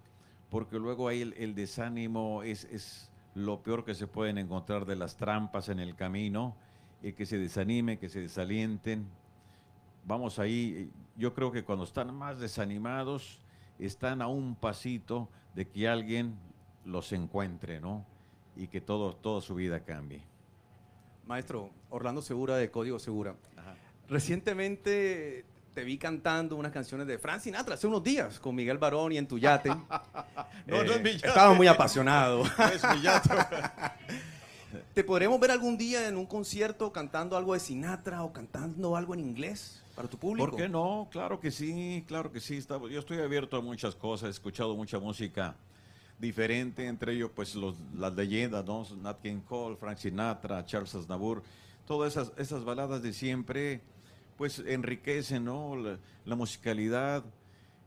porque 0.49 0.77
luego 0.77 1.07
ahí 1.07 1.21
el, 1.21 1.55
desánimo 1.55 2.43
es, 2.43 2.65
es 2.65 3.09
lo 3.35 3.61
peor 3.61 3.85
que 3.85 3.93
se 3.93 4.07
pueden 4.07 4.37
encontrar 4.37 4.85
de 4.85 4.95
las 4.95 5.15
trampas 5.15 5.69
en 5.69 5.79
el 5.79 5.95
camino, 5.95 6.55
y 7.01 7.13
que 7.13 7.25
se 7.25 7.37
desanimen, 7.37 7.97
que 7.97 8.09
se 8.09 8.21
desalienten. 8.21 9.07
Vamos 10.05 10.39
ahí, 10.39 10.91
yo 11.17 11.33
creo 11.33 11.51
que 11.51 11.63
cuando 11.63 11.85
están 11.85 12.13
más 12.13 12.39
desanimados, 12.39 13.39
están 13.77 14.21
a 14.21 14.27
un 14.27 14.55
pasito 14.55 15.29
de 15.55 15.67
que 15.67 15.87
alguien 15.87 16.35
los 16.85 17.11
encuentre, 17.13 17.79
¿no? 17.79 18.05
Y 18.55 18.67
que 18.67 18.81
todo, 18.81 19.15
toda 19.15 19.41
su 19.41 19.55
vida 19.55 19.79
cambie. 19.81 20.21
Maestro, 21.29 21.69
Orlando 21.91 22.23
Segura 22.23 22.57
de 22.57 22.71
Código 22.71 22.97
Segura. 22.97 23.35
Recientemente 24.09 25.45
te 25.75 25.83
vi 25.83 25.99
cantando 25.99 26.55
unas 26.55 26.71
canciones 26.71 27.05
de 27.05 27.19
Frank 27.19 27.41
Sinatra 27.41 27.75
hace 27.75 27.85
unos 27.85 28.03
días 28.03 28.39
con 28.39 28.55
Miguel 28.55 28.79
Barón 28.79 29.11
y 29.11 29.19
en 29.19 29.27
tu 29.27 29.37
yate. 29.37 29.69
No, 30.65 30.83
no 30.83 30.93
es 30.93 31.03
mi 31.03 31.11
yate. 31.13 31.27
Estaba 31.27 31.53
muy 31.53 31.67
apasionado. 31.67 32.43
Es 32.73 32.83
mi 32.95 33.01
llanto. 33.01 33.29
¿Te 34.95 35.03
podremos 35.03 35.39
ver 35.39 35.51
algún 35.51 35.77
día 35.77 36.07
en 36.07 36.17
un 36.17 36.25
concierto 36.25 36.91
cantando 36.91 37.37
algo 37.37 37.53
de 37.53 37.59
Sinatra 37.59 38.23
o 38.23 38.33
cantando 38.33 38.95
algo 38.95 39.13
en 39.13 39.19
inglés 39.19 39.83
para 39.95 40.07
tu 40.07 40.17
público? 40.17 40.49
¿Por 40.49 40.59
qué 40.59 40.67
no? 40.67 41.09
Claro 41.11 41.39
que 41.39 41.51
sí, 41.51 42.03
claro 42.07 42.31
que 42.31 42.39
sí. 42.39 42.59
Yo 42.91 42.99
estoy 42.99 43.19
abierto 43.19 43.55
a 43.55 43.61
muchas 43.61 43.93
cosas, 43.93 44.29
he 44.29 44.31
escuchado 44.31 44.75
mucha 44.75 44.97
música 44.97 45.55
diferente, 46.19 46.85
entre 46.85 47.13
ellos 47.13 47.31
pues 47.33 47.55
los, 47.55 47.75
las 47.95 48.13
leyendas, 48.13 48.65
¿no? 48.65 48.85
Nat 49.01 49.21
King 49.21 49.41
Cole, 49.41 49.77
Frank 49.77 49.97
Sinatra, 49.97 50.65
Charles 50.65 50.93
Aznavour, 50.93 51.41
todas 51.87 52.13
esas, 52.13 52.33
esas 52.37 52.63
baladas 52.63 53.01
de 53.01 53.13
siempre 53.13 53.81
pues 54.37 54.59
enriquecen, 54.59 55.45
¿no? 55.45 55.75
La, 55.75 55.97
la 56.25 56.35
musicalidad. 56.35 57.23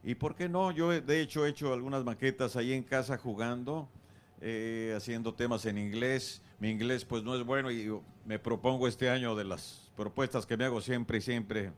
Y 0.03 0.15
por 0.17 0.35
qué 0.35 0.49
no, 0.49 0.71
yo 0.73 0.89
de 0.89 1.21
hecho 1.21 1.47
he 1.47 1.51
hecho 1.51 1.73
algunas 1.73 2.05
maquetas 2.05 2.57
ahí 2.57 2.73
en 2.73 2.83
casa 2.83 3.17
jugando, 3.19 3.89
eh, 4.41 4.95
haciendo 4.97 5.35
temas 5.35 5.65
en 5.67 5.79
inglés. 5.79 6.43
Mi 6.59 6.71
inglés 6.71 7.05
pues 7.05 7.23
no 7.23 7.37
es 7.37 7.45
bueno 7.45 7.71
y 7.71 7.89
me 8.25 8.39
propongo 8.39 8.89
este 8.89 9.09
año 9.09 9.37
de 9.37 9.45
las 9.45 9.91
propuestas 9.97 10.47
que 10.47 10.57
me 10.57 10.65
hago 10.65 10.81
siempre 10.81 11.19
y 11.19 11.21
siempre 11.21 11.73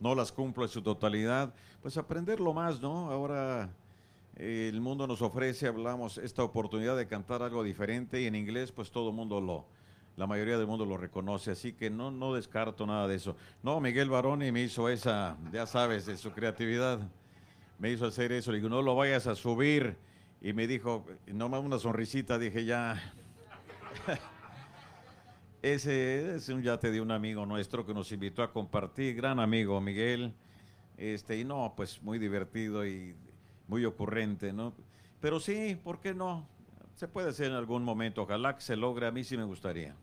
no 0.00 0.14
las 0.14 0.30
cumplo 0.30 0.64
en 0.64 0.70
su 0.70 0.82
totalidad, 0.82 1.52
pues 1.82 1.96
aprenderlo 1.96 2.52
más, 2.52 2.80
¿no? 2.80 3.10
Ahora 3.10 3.68
el 4.38 4.80
mundo 4.80 5.06
nos 5.06 5.20
ofrece, 5.20 5.66
hablamos, 5.66 6.16
esta 6.18 6.44
oportunidad 6.44 6.96
de 6.96 7.06
cantar 7.06 7.42
algo 7.42 7.64
diferente 7.64 8.22
y 8.22 8.26
en 8.26 8.36
inglés 8.36 8.70
pues 8.70 8.90
todo 8.90 9.10
el 9.10 9.16
mundo 9.16 9.40
lo, 9.40 9.66
la 10.16 10.26
mayoría 10.26 10.56
del 10.56 10.66
mundo 10.66 10.86
lo 10.86 10.96
reconoce, 10.96 11.50
así 11.50 11.72
que 11.72 11.90
no, 11.90 12.10
no 12.10 12.34
descarto 12.34 12.86
nada 12.86 13.08
de 13.08 13.16
eso. 13.16 13.36
No, 13.62 13.80
Miguel 13.80 14.08
Baroni 14.08 14.52
me 14.52 14.62
hizo 14.62 14.88
esa, 14.88 15.36
ya 15.52 15.66
sabes, 15.66 16.06
de 16.06 16.16
su 16.16 16.30
creatividad, 16.30 17.00
me 17.78 17.90
hizo 17.90 18.06
hacer 18.06 18.32
eso, 18.32 18.52
le 18.52 18.58
digo, 18.58 18.68
no 18.68 18.80
lo 18.80 18.94
vayas 18.94 19.26
a 19.26 19.34
subir, 19.34 19.96
y 20.40 20.52
me 20.52 20.68
dijo, 20.68 21.04
nomás 21.26 21.64
una 21.64 21.78
sonrisita, 21.78 22.38
dije, 22.38 22.64
ya, 22.64 23.12
ese 25.62 26.36
es 26.36 26.48
un 26.48 26.62
yate 26.62 26.92
de 26.92 27.00
un 27.00 27.10
amigo 27.10 27.44
nuestro 27.44 27.84
que 27.84 27.92
nos 27.92 28.12
invitó 28.12 28.44
a 28.44 28.52
compartir, 28.52 29.16
gran 29.16 29.40
amigo 29.40 29.80
Miguel. 29.80 30.32
Este, 30.96 31.38
y 31.38 31.44
no, 31.44 31.74
pues 31.76 32.02
muy 32.02 32.18
divertido 32.18 32.84
y 32.84 33.14
muy 33.68 33.84
ocurrente, 33.84 34.52
¿no? 34.52 34.72
Pero 35.20 35.38
sí, 35.38 35.76
¿por 35.76 36.00
qué 36.00 36.14
no? 36.14 36.46
Se 36.96 37.06
puede 37.06 37.28
hacer 37.30 37.46
en 37.46 37.52
algún 37.52 37.84
momento, 37.84 38.22
ojalá 38.22 38.56
que 38.56 38.62
se 38.62 38.74
logre, 38.74 39.06
a 39.06 39.12
mí 39.12 39.22
sí 39.22 39.36
me 39.36 39.44
gustaría. 39.44 39.94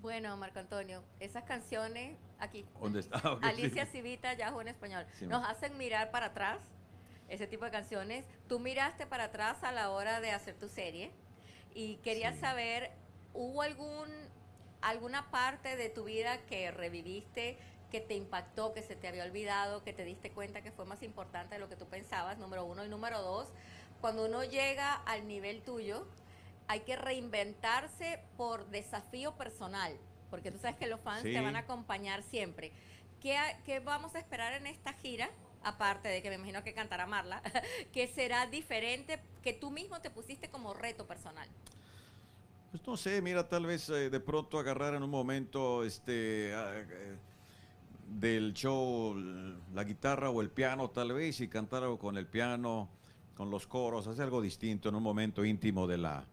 Bueno, 0.00 0.36
Marco 0.36 0.58
Antonio, 0.58 1.02
esas 1.20 1.44
canciones 1.44 2.16
aquí, 2.38 2.64
¿Dónde 2.80 3.00
está? 3.00 3.20
Ah, 3.24 3.32
ok, 3.32 3.44
Alicia 3.44 3.84
sí. 3.86 3.92
Civita, 3.92 4.32
Yahoo 4.34 4.60
en 4.60 4.68
español, 4.68 5.06
Sí, 5.18 5.26
nos 5.26 5.46
hacen 5.46 5.76
mirar 5.76 6.10
para 6.10 6.26
atrás, 6.26 6.58
ese 7.28 7.46
tipo 7.46 7.64
de 7.64 7.70
canciones. 7.70 8.24
Tú 8.48 8.58
miraste 8.58 9.06
para 9.06 9.24
atrás 9.24 9.62
a 9.62 9.70
la 9.72 9.90
hora 9.90 10.20
de 10.20 10.30
hacer 10.30 10.54
tu 10.54 10.68
serie 10.68 11.12
y 11.74 11.96
quería 11.96 12.32
Sí. 12.32 12.40
saber, 12.40 12.90
¿hubo 13.34 13.62
algún 13.62 14.08
alguna 14.80 15.28
parte 15.32 15.76
de 15.76 15.88
tu 15.90 16.04
vida 16.04 16.38
que 16.46 16.70
reviviste, 16.70 17.58
que 17.90 18.00
te 18.00 18.14
impactó, 18.14 18.72
que 18.74 18.82
se 18.82 18.96
te 18.96 19.08
había 19.08 19.24
olvidado, 19.24 19.82
que 19.82 19.92
te 19.92 20.04
diste 20.04 20.30
cuenta 20.30 20.62
que 20.62 20.72
fue 20.72 20.84
más 20.84 21.02
importante 21.02 21.54
de 21.54 21.60
lo 21.60 21.68
que 21.68 21.76
tú 21.76 21.86
pensabas? 21.86 22.38
Número 22.38 22.64
uno 22.64 22.84
y 22.84 22.88
número 22.88 23.20
dos, 23.22 23.48
cuando 24.00 24.26
uno 24.26 24.44
llega 24.44 24.94
al 24.94 25.26
nivel 25.26 25.62
tuyo, 25.62 26.06
hay 26.66 26.80
que 26.80 26.96
reinventarse 26.96 28.20
por 28.36 28.66
desafío 28.68 29.32
personal, 29.36 29.96
porque 30.30 30.50
tú 30.50 30.58
sabes 30.58 30.76
que 30.76 30.86
los 30.86 31.00
fans 31.00 31.22
Sí. 31.22 31.32
te 31.32 31.40
van 31.40 31.56
a 31.56 31.60
acompañar 31.60 32.22
siempre. 32.22 32.72
¿Qué, 33.20 33.36
qué 33.64 33.80
vamos 33.80 34.14
a 34.14 34.18
esperar 34.18 34.52
en 34.52 34.66
esta 34.66 34.92
gira? 34.92 35.30
Aparte 35.64 36.08
de 36.08 36.22
que 36.22 36.28
me 36.28 36.36
imagino 36.36 36.62
que 36.62 36.72
cantará 36.74 37.06
Marla, 37.06 37.42
que 37.92 38.06
será 38.06 38.46
diferente, 38.46 39.18
que 39.42 39.52
tú 39.52 39.70
mismo 39.70 40.00
te 40.00 40.10
pusiste 40.10 40.48
como 40.50 40.72
reto 40.74 41.06
personal. 41.06 41.48
Pues 42.70 42.86
no 42.86 42.96
sé, 42.98 43.22
mira, 43.22 43.48
tal 43.48 43.64
vez 43.66 43.88
eh, 43.88 44.10
de 44.10 44.20
pronto 44.20 44.58
agarrar 44.58 44.94
en 44.94 45.02
un 45.02 45.10
momento 45.10 45.82
este 45.84 46.52
ah, 46.54 46.74
eh, 46.76 47.16
del 48.08 48.54
show 48.54 49.14
la 49.74 49.84
guitarra 49.84 50.30
o 50.30 50.40
el 50.40 50.50
piano, 50.50 50.88
tal 50.90 51.12
vez, 51.12 51.40
y 51.40 51.48
cantar 51.48 51.82
algo 51.82 51.98
con 51.98 52.16
el 52.16 52.26
piano, 52.26 52.88
con 53.36 53.50
los 53.50 53.66
coros, 53.66 54.06
hacer 54.06 54.24
algo 54.24 54.40
distinto 54.42 54.88
en 54.88 54.94
un 54.94 55.02
momento 55.02 55.44
íntimo 55.44 55.86
de 55.86 55.98
la, 55.98 56.24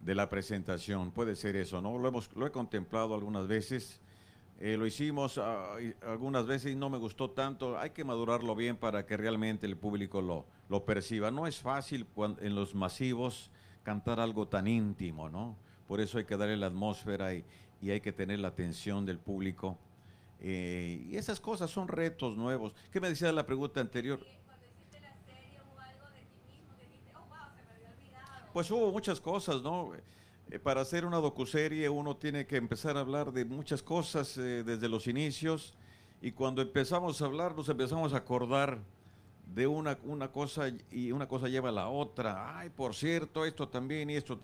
de 0.00 0.14
la 0.14 0.28
presentación. 0.28 1.10
Puede 1.10 1.36
ser 1.36 1.56
eso, 1.56 1.80
¿no? 1.82 1.98
Lo, 1.98 2.08
hemos, 2.08 2.30
lo 2.36 2.46
he 2.46 2.50
contemplado 2.50 3.14
algunas 3.14 3.46
veces. 3.48 4.00
eh, 4.60 4.76
lo 4.76 4.86
hicimos 4.86 5.38
ah, 5.38 5.74
algunas 6.06 6.46
veces 6.46 6.72
y 6.72 6.76
no 6.76 6.88
me 6.88 6.98
gustó 6.98 7.30
tanto. 7.30 7.76
Hay 7.78 7.90
que 7.90 8.04
madurarlo 8.04 8.54
bien 8.54 8.76
para 8.76 9.04
que 9.04 9.16
realmente 9.16 9.66
el 9.66 9.76
público 9.76 10.22
lo, 10.22 10.46
lo 10.68 10.84
perciba. 10.84 11.30
No 11.30 11.46
es 11.46 11.58
fácil 11.58 12.06
cuan- 12.06 12.38
en 12.40 12.54
los 12.54 12.74
masivos 12.74 13.50
cantar 13.82 14.20
algo 14.20 14.46
tan 14.46 14.68
íntimo, 14.68 15.28
¿no? 15.28 15.56
Por 15.88 16.00
eso 16.00 16.18
hay 16.18 16.24
que 16.24 16.36
darle 16.36 16.56
la 16.56 16.68
atmósfera 16.68 17.34
y, 17.34 17.44
y 17.82 17.90
hay 17.90 18.00
que 18.00 18.12
tener 18.12 18.38
la 18.38 18.48
atención 18.48 19.04
del 19.04 19.18
público. 19.18 19.76
Eh, 20.44 21.06
y 21.08 21.16
esas 21.16 21.38
cosas 21.38 21.70
son 21.70 21.86
retos 21.86 22.36
nuevos. 22.36 22.74
¿Qué 22.90 23.00
me 23.00 23.08
decía 23.08 23.30
la 23.30 23.46
pregunta 23.46 23.80
anterior? 23.80 24.18
Pues 28.52 28.68
hubo 28.72 28.90
muchas 28.90 29.20
cosas, 29.20 29.62
¿no? 29.62 29.92
Eh, 30.50 30.58
para 30.58 30.80
hacer 30.80 31.06
una 31.06 31.18
docuserie 31.18 31.88
uno 31.88 32.16
tiene 32.16 32.44
que 32.44 32.56
empezar 32.56 32.96
a 32.96 33.00
hablar 33.00 33.32
de 33.32 33.44
muchas 33.44 33.84
cosas 33.84 34.36
eh, 34.36 34.64
desde 34.64 34.88
los 34.88 35.06
inicios 35.06 35.74
y 36.20 36.32
cuando 36.32 36.60
empezamos 36.60 37.22
a 37.22 37.26
hablar 37.26 37.54
nos 37.54 37.68
empezamos 37.68 38.12
a 38.12 38.16
acordar 38.16 38.80
de 39.46 39.68
una, 39.68 39.96
una 40.02 40.32
cosa 40.32 40.72
y 40.90 41.12
una 41.12 41.28
cosa 41.28 41.48
lleva 41.48 41.68
a 41.68 41.72
la 41.72 41.88
otra. 41.88 42.58
Ay, 42.58 42.68
por 42.68 42.96
cierto, 42.96 43.46
esto 43.46 43.68
también 43.68 44.10
y 44.10 44.16
esto. 44.16 44.40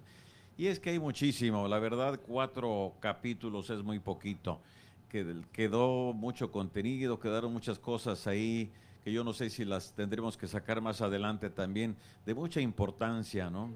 Y 0.56 0.68
es 0.68 0.78
que 0.78 0.90
hay 0.90 1.00
muchísimo, 1.00 1.66
la 1.66 1.80
verdad, 1.80 2.20
cuatro 2.24 2.94
capítulos 3.00 3.68
es 3.70 3.82
muy 3.82 3.98
poquito. 3.98 4.60
Que- 5.08 5.42
Quedó 5.52 6.12
mucho 6.12 6.50
contenido, 6.52 7.18
quedaron 7.18 7.52
muchas 7.52 7.78
cosas 7.78 8.26
ahí 8.26 8.70
que 9.04 9.12
yo 9.12 9.24
no 9.24 9.32
sé 9.32 9.48
si 9.48 9.64
las 9.64 9.92
tendremos 9.92 10.36
que 10.36 10.46
sacar 10.46 10.80
más 10.82 11.00
adelante 11.00 11.48
también, 11.50 11.96
de 12.26 12.34
mucha 12.34 12.60
importancia, 12.60 13.48
¿no? 13.48 13.70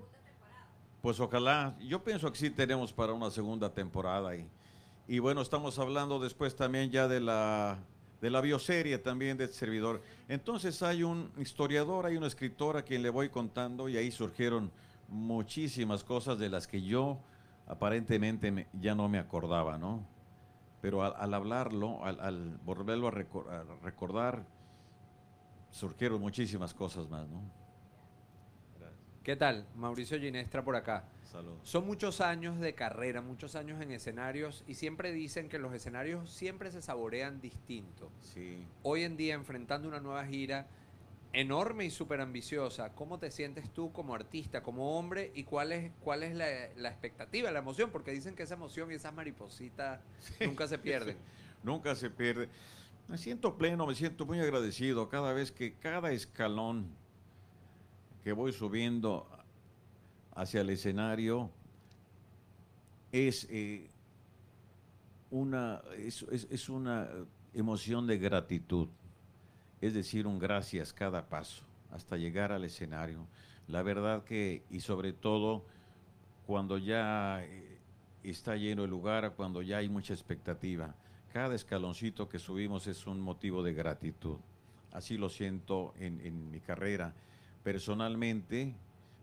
Pues 1.00 1.18
ojalá, 1.20 1.74
yo 1.80 2.02
pienso 2.04 2.30
que 2.30 2.38
sí 2.38 2.50
tenemos 2.50 2.92
para 2.92 3.12
una 3.12 3.30
segunda 3.30 3.72
temporada 3.72 4.36
y, 4.36 4.46
y 5.08 5.18
bueno, 5.20 5.40
estamos 5.42 5.78
hablando 5.78 6.18
después 6.20 6.54
también 6.54 6.90
ya 6.90 7.08
de 7.08 7.20
la, 7.20 7.78
de 8.20 8.30
la 8.30 8.40
bioserie 8.40 8.98
también 8.98 9.36
de 9.36 9.44
este 9.44 9.56
servidor. 9.56 10.02
Entonces 10.28 10.82
hay 10.82 11.02
un 11.02 11.30
historiador, 11.38 12.06
hay 12.06 12.16
un 12.16 12.24
escritor 12.24 12.76
a 12.76 12.82
quien 12.82 13.02
le 13.02 13.10
voy 13.10 13.30
contando 13.30 13.88
y 13.88 13.96
ahí 13.96 14.10
surgieron 14.12 14.70
muchísimas 15.08 16.04
cosas 16.04 16.38
de 16.38 16.48
las 16.50 16.66
que 16.66 16.82
yo 16.82 17.18
aparentemente 17.66 18.50
me- 18.50 18.66
ya 18.80 18.94
no 18.94 19.08
me 19.08 19.18
acordaba, 19.18 19.78
¿no? 19.78 20.06
Pero 20.82 21.02
al, 21.02 21.14
al 21.16 21.32
hablarlo, 21.32 22.04
al, 22.04 22.20
al 22.20 22.58
volverlo 22.64 23.08
a, 23.08 23.12
recor- 23.12 23.48
a 23.48 23.64
recordar, 23.82 24.44
surgieron 25.70 26.20
muchísimas 26.20 26.74
cosas 26.74 27.08
más, 27.08 27.26
¿no? 27.28 27.40
¿Qué 29.22 29.36
tal? 29.36 29.68
Mauricio 29.76 30.18
Ginestra 30.18 30.64
por 30.64 30.74
acá. 30.74 31.04
Salud. 31.22 31.56
Son 31.62 31.86
muchos 31.86 32.20
años 32.20 32.58
de 32.58 32.74
carrera, 32.74 33.22
muchos 33.22 33.54
años 33.54 33.80
en 33.80 33.92
escenarios 33.92 34.64
y 34.66 34.74
siempre 34.74 35.12
dicen 35.12 35.48
que 35.48 35.60
los 35.60 35.72
escenarios 35.72 36.28
siempre 36.28 36.72
se 36.72 36.82
saborean 36.82 37.40
distinto. 37.40 38.10
Sí. 38.20 38.66
Hoy 38.82 39.04
en 39.04 39.16
día, 39.16 39.34
enfrentando 39.34 39.86
una 39.86 40.00
nueva 40.00 40.26
gira 40.26 40.66
enorme 41.32 41.84
y 41.86 41.90
súper 41.90 42.20
ambiciosa, 42.20 42.92
¿cómo 42.94 43.18
te 43.18 43.30
sientes 43.30 43.70
tú 43.72 43.92
como 43.92 44.14
artista, 44.14 44.62
como 44.62 44.98
hombre 44.98 45.30
y 45.34 45.44
cuál 45.44 45.72
es, 45.72 45.90
cuál 46.00 46.22
es 46.22 46.34
la, 46.34 46.46
la 46.76 46.90
expectativa, 46.90 47.50
la 47.50 47.60
emoción? 47.60 47.90
Porque 47.90 48.10
dicen 48.10 48.34
que 48.34 48.42
esa 48.42 48.54
emoción 48.54 48.90
y 48.90 48.94
esas 48.94 49.14
maripositas 49.14 50.00
nunca 50.40 50.66
se 50.68 50.78
pierden. 50.78 51.16
Nunca 51.64 51.94
se 51.94 52.10
pierde. 52.10 52.48
Me 53.06 53.16
siento 53.16 53.56
pleno, 53.56 53.86
me 53.86 53.94
siento 53.94 54.26
muy 54.26 54.40
agradecido 54.40 55.08
cada 55.08 55.32
vez 55.32 55.52
que 55.52 55.74
cada 55.74 56.10
escalón 56.10 56.88
que 58.24 58.32
voy 58.32 58.52
subiendo 58.52 59.28
hacia 60.34 60.60
el 60.62 60.70
escenario 60.70 61.50
es 63.12 63.46
eh, 63.50 63.88
una, 65.30 65.82
es, 65.96 66.22
es- 66.32 66.48
es 66.50 66.68
una 66.68 67.08
emoción 67.54 68.06
de 68.08 68.18
gratitud, 68.18 68.88
es 69.82 69.94
decir, 69.94 70.26
un 70.26 70.38
gracias 70.38 70.92
cada 70.92 71.26
paso 71.26 71.64
hasta 71.90 72.16
llegar 72.16 72.52
al 72.52 72.64
escenario. 72.64 73.26
La 73.66 73.82
verdad 73.82 74.24
que, 74.24 74.62
y 74.70 74.80
sobre 74.80 75.12
todo, 75.12 75.64
cuando 76.46 76.78
ya 76.78 77.44
eh, 77.44 77.78
está 78.22 78.56
lleno 78.56 78.84
el 78.84 78.90
lugar, 78.90 79.34
cuando 79.36 79.60
ya 79.60 79.78
hay 79.78 79.88
mucha 79.88 80.14
expectativa, 80.14 80.94
cada 81.32 81.54
escaloncito 81.56 82.28
que 82.28 82.38
subimos 82.38 82.86
es 82.86 83.06
un 83.06 83.20
motivo 83.20 83.62
de 83.62 83.74
gratitud. 83.74 84.36
Así 84.92 85.18
lo 85.18 85.28
siento 85.28 85.94
en, 85.98 86.20
en 86.24 86.50
mi 86.50 86.60
carrera. 86.60 87.12
Personalmente, 87.64 88.74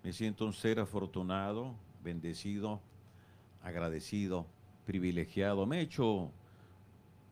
me 0.04 0.12
siento 0.12 0.46
un 0.46 0.54
ser 0.54 0.80
afortunado, 0.80 1.74
bendecido, 2.04 2.82
agradecido, 3.64 4.46
privilegiado. 4.86 5.66
Me 5.66 5.80
he 5.80 5.82
hecho 5.82 6.32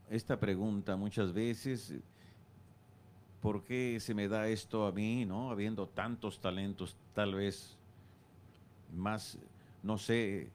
esta 0.10 0.40
pregunta 0.40 0.96
muchas 0.96 1.34
veces. 1.34 1.94
¿Por 3.48 3.64
qué 3.64 3.98
se 4.02 4.14
me 4.14 4.28
da 4.28 4.50
esto 4.50 4.86
a 4.86 4.92
mí, 4.92 5.24
no? 5.24 5.52
Habiendo 5.52 5.88
tantos 5.88 6.42
talentos, 6.42 6.98
tal 7.14 7.34
vez 7.34 7.78
más, 8.94 9.38
no 9.82 9.98
sé, 9.98 10.50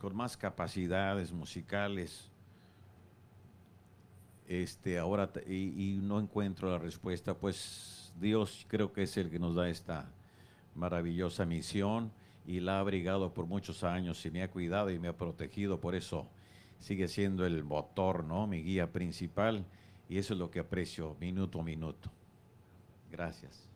con 0.00 0.16
más 0.16 0.34
capacidades 0.34 1.32
musicales. 1.32 2.30
Este, 4.46 4.98
ahora, 4.98 5.30
y 5.46 6.00
no 6.02 6.18
encuentro 6.18 6.70
la 6.70 6.78
respuesta, 6.78 7.34
pues 7.34 8.10
Dios 8.18 8.64
creo 8.68 8.90
que 8.90 9.02
es 9.02 9.14
el 9.18 9.28
que 9.28 9.38
nos 9.38 9.54
da 9.54 9.68
esta 9.68 10.10
maravillosa 10.74 11.44
misión 11.44 12.10
y 12.46 12.60
la 12.60 12.78
ha 12.78 12.80
abrigado 12.80 13.34
por 13.34 13.44
muchos 13.44 13.84
años 13.84 14.24
y 14.24 14.30
me 14.30 14.42
ha 14.42 14.50
cuidado 14.50 14.90
y 14.90 14.98
me 14.98 15.08
ha 15.08 15.16
protegido, 15.18 15.78
por 15.78 15.94
eso 15.94 16.26
sigue 16.78 17.06
siendo 17.06 17.44
el 17.44 17.64
motor, 17.64 18.24
¿no? 18.24 18.46
Mi 18.46 18.62
guía 18.62 18.90
principal 18.90 19.66
y 20.08 20.18
eso 20.18 20.34
es 20.34 20.38
lo 20.38 20.50
que 20.50 20.60
aprecio 20.60 21.14
minuto 21.20 21.60
a 21.60 21.62
minuto. 21.62 22.10
Gracias. 23.10 23.68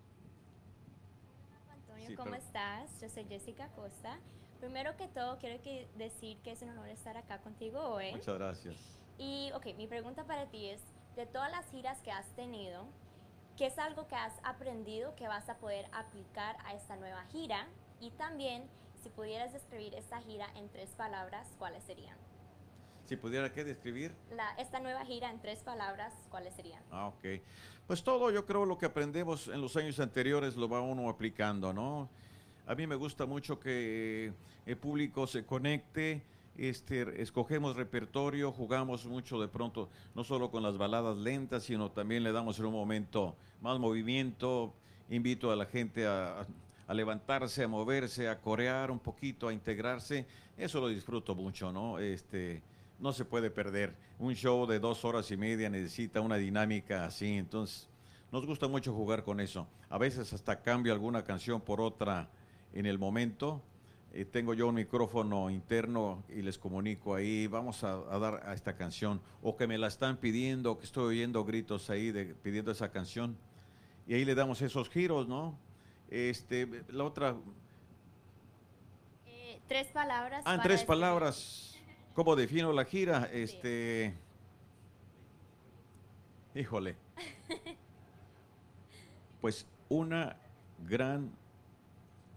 Antonio, 1.70 2.08
Sí, 2.08 2.14
¿cómo 2.14 2.30
perdón. 2.30 2.46
estás? 2.46 3.00
Yo 3.00 3.08
soy 3.08 3.24
Jessica 3.24 3.68
Costa. 3.68 4.18
Primero 4.60 4.96
que 4.96 5.08
todo, 5.08 5.38
quiero 5.38 5.62
que 5.62 5.88
decir 5.96 6.38
que 6.38 6.52
es 6.52 6.62
un 6.62 6.70
honor 6.70 6.88
estar 6.88 7.16
acá 7.16 7.38
contigo 7.40 7.80
hoy. 7.80 8.12
Muchas 8.12 8.38
gracias. 8.38 8.76
Y, 9.18 9.50
ok, 9.54 9.74
mi 9.76 9.86
pregunta 9.86 10.24
para 10.24 10.46
ti 10.46 10.66
es, 10.68 10.80
de 11.16 11.26
todas 11.26 11.50
las 11.50 11.68
giras 11.70 12.00
que 12.02 12.10
has 12.12 12.26
tenido, 12.36 12.86
¿qué 13.56 13.66
es 13.66 13.78
algo 13.78 14.06
que 14.06 14.14
has 14.14 14.32
aprendido 14.44 15.14
que 15.16 15.28
vas 15.28 15.48
a 15.48 15.58
poder 15.58 15.86
aplicar 15.92 16.56
a 16.64 16.74
esta 16.74 16.96
nueva 16.96 17.24
gira? 17.26 17.68
Y 18.00 18.10
también, 18.12 18.64
si 19.02 19.10
pudieras 19.10 19.52
describir 19.52 19.94
esta 19.94 20.20
gira 20.22 20.46
en 20.54 20.68
tres 20.70 20.90
palabras, 20.90 21.54
¿cuáles 21.58 21.82
serían? 21.84 22.16
Si 23.06 23.16
pudiera 23.16 23.52
que 23.52 23.64
describir. 23.64 24.12
La, 24.34 24.50
esta 24.58 24.80
nueva 24.80 25.04
gira 25.04 25.30
en 25.30 25.40
tres 25.40 25.60
palabras, 25.60 26.14
¿cuáles 26.30 26.54
serían? 26.54 26.82
Ah, 26.90 27.08
ok. 27.08 27.40
Pues 27.86 28.02
todo, 28.02 28.30
yo 28.30 28.46
creo, 28.46 28.64
lo 28.64 28.78
que 28.78 28.86
aprendemos 28.86 29.48
en 29.48 29.60
los 29.60 29.76
años 29.76 29.98
anteriores 30.00 30.56
lo 30.56 30.68
va 30.68 30.80
uno 30.80 31.08
aplicando, 31.08 31.72
¿no? 31.72 32.08
A 32.66 32.74
mí 32.74 32.86
me 32.86 32.94
gusta 32.94 33.26
mucho 33.26 33.58
que 33.58 34.32
el 34.66 34.76
público 34.76 35.26
se 35.26 35.44
conecte, 35.44 36.22
este, 36.56 37.20
escogemos 37.20 37.76
repertorio, 37.76 38.52
jugamos 38.52 39.04
mucho 39.06 39.40
de 39.40 39.48
pronto, 39.48 39.88
no 40.14 40.22
solo 40.22 40.50
con 40.50 40.62
las 40.62 40.78
baladas 40.78 41.16
lentas, 41.16 41.64
sino 41.64 41.90
también 41.90 42.22
le 42.22 42.30
damos 42.30 42.58
en 42.60 42.66
un 42.66 42.72
momento 42.72 43.34
más 43.60 43.78
movimiento, 43.78 44.72
invito 45.10 45.50
a 45.50 45.56
la 45.56 45.66
gente 45.66 46.06
a, 46.06 46.46
a 46.86 46.94
levantarse, 46.94 47.64
a 47.64 47.68
moverse, 47.68 48.28
a 48.28 48.40
corear 48.40 48.90
un 48.90 48.98
poquito, 48.98 49.48
a 49.48 49.52
integrarse, 49.52 50.26
eso 50.56 50.80
lo 50.80 50.88
disfruto 50.88 51.34
mucho, 51.34 51.72
¿no? 51.72 51.98
Este, 51.98 52.62
no 53.02 53.12
se 53.12 53.24
puede 53.26 53.50
perder. 53.50 53.94
Un 54.18 54.34
show 54.34 54.66
de 54.66 54.78
dos 54.78 55.04
horas 55.04 55.30
y 55.30 55.36
media 55.36 55.68
necesita 55.68 56.20
una 56.20 56.36
dinámica 56.36 57.04
así, 57.04 57.36
entonces 57.36 57.88
nos 58.30 58.46
gusta 58.46 58.68
mucho 58.68 58.94
jugar 58.94 59.24
con 59.24 59.40
eso. 59.40 59.66
A 59.90 59.98
veces 59.98 60.32
hasta 60.32 60.62
cambio 60.62 60.92
alguna 60.92 61.24
canción 61.24 61.60
por 61.60 61.80
otra 61.80 62.28
en 62.72 62.86
el 62.86 62.98
momento. 62.98 63.60
Eh, 64.14 64.24
tengo 64.24 64.54
yo 64.54 64.68
un 64.68 64.74
micrófono 64.74 65.50
interno 65.50 66.22
y 66.28 66.42
les 66.42 66.58
comunico 66.58 67.14
ahí, 67.14 67.46
vamos 67.46 67.82
a, 67.82 67.92
a 67.92 68.18
dar 68.18 68.46
a 68.46 68.52
esta 68.54 68.76
canción, 68.76 69.20
o 69.42 69.56
que 69.56 69.66
me 69.66 69.78
la 69.78 69.88
están 69.88 70.18
pidiendo, 70.18 70.78
que 70.78 70.84
estoy 70.84 71.16
oyendo 71.16 71.44
gritos 71.44 71.90
ahí 71.90 72.12
de, 72.12 72.26
pidiendo 72.26 72.70
esa 72.70 72.90
canción, 72.90 73.36
y 74.06 74.14
ahí 74.14 74.24
le 74.24 74.34
damos 74.34 74.60
esos 74.60 74.90
giros, 74.90 75.26
¿no? 75.28 75.58
Este, 76.10 76.84
la 76.90 77.04
otra, 77.04 77.34
Eh, 79.26 79.58
tres 79.66 79.88
palabras. 79.88 80.42
ah, 80.44 80.56
para 80.56 80.62
tres 80.62 80.84
palabras, 80.84 81.71
¿cómo 82.14 82.36
defino 82.36 82.72
la 82.72 82.84
gira? 82.84 83.28
Este, 83.32 84.14
híjole, 86.54 86.96
pues 89.40 89.66
una 89.88 90.36
gran 90.86 91.30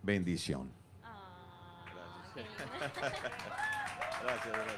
bendición. 0.04 0.72
Ah, 1.04 1.86
Gracias. 2.36 2.58
Gracias, 4.24 4.54
gracias. 4.54 4.78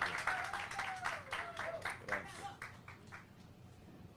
Gracias. 2.08 2.34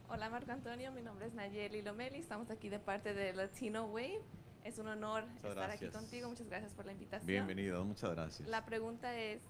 Hola 0.09 0.29
Marco 0.29 0.51
Antonio, 0.53 0.91
mi 0.93 1.03
nombre 1.03 1.27
es 1.27 1.35
Nayeli 1.35 1.83
Lomeli, 1.83 2.19
estamos 2.19 2.51
aquí 2.51 2.69
de 2.69 2.81
parte 2.81 3.15
de 3.15 3.33
Latino 3.33 3.85
Wave. 3.85 4.21
Es 4.65 4.79
un 4.79 4.89
honor 4.89 5.25
estar 5.43 5.71
aquí 5.71 5.89
contigo, 5.89 6.29
muchas 6.29 6.47
gracias 6.49 6.75
por 6.75 6.85
la 6.85 6.93
invitación. 6.93 7.27
Bienvenido, 7.27 7.83
muchas 7.85 8.11
gracias. 8.11 8.47
La 8.49 8.67
pregunta 8.67 9.17
es, 9.17 9.41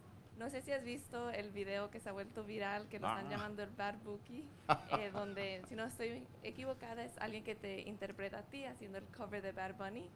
no 0.41 0.49
sé 0.49 0.63
si 0.63 0.73
has 0.73 0.83
visto 0.83 1.29
el 1.31 1.51
video 1.51 1.91
que 1.91 2.01
se 2.01 2.09
ha 2.09 2.13
vuelto 2.13 2.43
viral, 2.45 2.89
que 2.89 2.99
lo 2.99 3.07
están 3.07 3.27
Ah. 3.27 3.31
llamando 3.31 3.63
el 3.63 3.69
Bad 3.71 3.97
Bookie, 4.03 4.43
eh, 4.99 5.11
donde, 5.13 5.63
si 5.69 5.77
no 5.77 5.85
estoy 5.85 6.27
equivocada, 6.43 7.05
es 7.05 7.17
alguien 7.19 7.45
que 7.45 7.55
te 7.55 7.83
interpreta 7.83 8.39
a 8.39 8.43
ti 8.43 8.65
haciendo 8.65 8.97
el 8.99 9.05
cover 9.05 9.43
de 9.43 9.53
Bad 9.53 9.75
Bunny. 9.77 10.09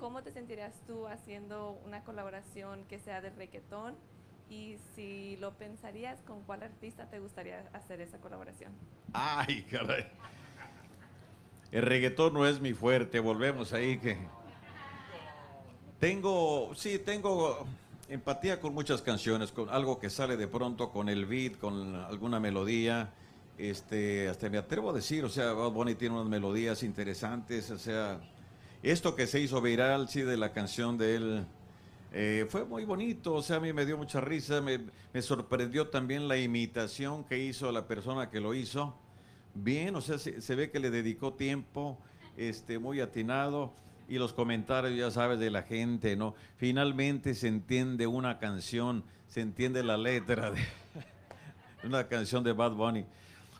¿Cómo 0.00 0.22
te 0.24 0.32
sentirías 0.32 0.74
tú 0.86 1.06
haciendo 1.06 1.80
una 1.86 2.02
colaboración 2.02 2.84
que 2.86 2.98
sea 2.98 3.20
de 3.20 3.30
reggaetón? 3.30 3.94
Y 4.48 4.76
si 4.96 5.36
lo 5.36 5.52
pensarías, 5.54 6.20
¿con 6.22 6.42
cuál 6.42 6.64
artista 6.64 7.08
te 7.08 7.20
gustaría 7.20 7.68
hacer 7.72 8.00
esa 8.00 8.18
colaboración? 8.18 8.72
Ay, 9.12 9.62
caray. 9.70 10.06
El 11.70 11.82
reggaetón 11.82 12.34
no 12.34 12.44
es 12.44 12.60
mi 12.60 12.72
fuerte, 12.72 13.20
volvemos 13.20 13.72
ahí 13.72 13.98
que... 13.98 14.18
Tengo, 16.00 16.74
sí, 16.74 16.98
tengo 16.98 17.66
empatía 18.10 18.60
con 18.60 18.74
muchas 18.74 19.02
canciones, 19.02 19.52
con 19.52 19.70
algo 19.70 19.98
que 19.98 20.10
sale 20.10 20.36
de 20.36 20.48
pronto 20.48 20.90
con 20.90 21.08
el 21.08 21.26
beat, 21.26 21.56
con 21.58 21.94
alguna 21.94 22.40
melodía. 22.40 23.14
Este, 23.56 24.28
hasta 24.28 24.50
me 24.50 24.58
atrevo 24.58 24.90
a 24.90 24.92
decir, 24.92 25.24
o 25.24 25.28
sea, 25.28 25.52
Bad 25.52 25.96
tiene 25.96 26.14
unas 26.14 26.28
melodías 26.28 26.82
interesantes, 26.82 27.70
o 27.70 27.78
sea, 27.78 28.20
esto 28.82 29.14
que 29.14 29.26
se 29.26 29.38
hizo 29.38 29.60
viral, 29.60 30.08
sí, 30.08 30.22
de 30.22 30.38
la 30.38 30.52
canción 30.52 30.96
de 30.96 31.14
él, 31.14 31.46
eh, 32.12 32.46
fue 32.48 32.64
muy 32.64 32.84
bonito, 32.86 33.34
o 33.34 33.42
sea, 33.42 33.56
a 33.56 33.60
mí 33.60 33.72
me 33.74 33.84
dio 33.84 33.98
mucha 33.98 34.20
risa, 34.20 34.62
me, 34.62 34.80
me 35.12 35.20
sorprendió 35.20 35.88
también 35.88 36.26
la 36.26 36.38
imitación 36.38 37.22
que 37.24 37.38
hizo 37.38 37.70
la 37.70 37.86
persona 37.86 38.30
que 38.30 38.40
lo 38.40 38.54
hizo. 38.54 38.96
Bien, 39.54 39.94
o 39.94 40.00
sea, 40.00 40.18
se, 40.18 40.40
se 40.40 40.54
ve 40.54 40.70
que 40.70 40.80
le 40.80 40.90
dedicó 40.90 41.34
tiempo, 41.34 41.98
este, 42.38 42.78
muy 42.78 43.00
atinado, 43.00 43.74
y 44.10 44.18
los 44.18 44.32
comentarios, 44.32 44.98
ya 44.98 45.08
sabes, 45.12 45.38
de 45.38 45.50
la 45.50 45.62
gente, 45.62 46.16
¿no? 46.16 46.34
Finalmente 46.56 47.32
se 47.36 47.46
entiende 47.46 48.08
una 48.08 48.40
canción, 48.40 49.04
se 49.28 49.40
entiende 49.40 49.84
la 49.84 49.96
letra 49.96 50.50
de 50.50 50.58
una 51.84 52.08
canción 52.08 52.42
de 52.42 52.52
Bad 52.52 52.72
Bunny. 52.72 53.06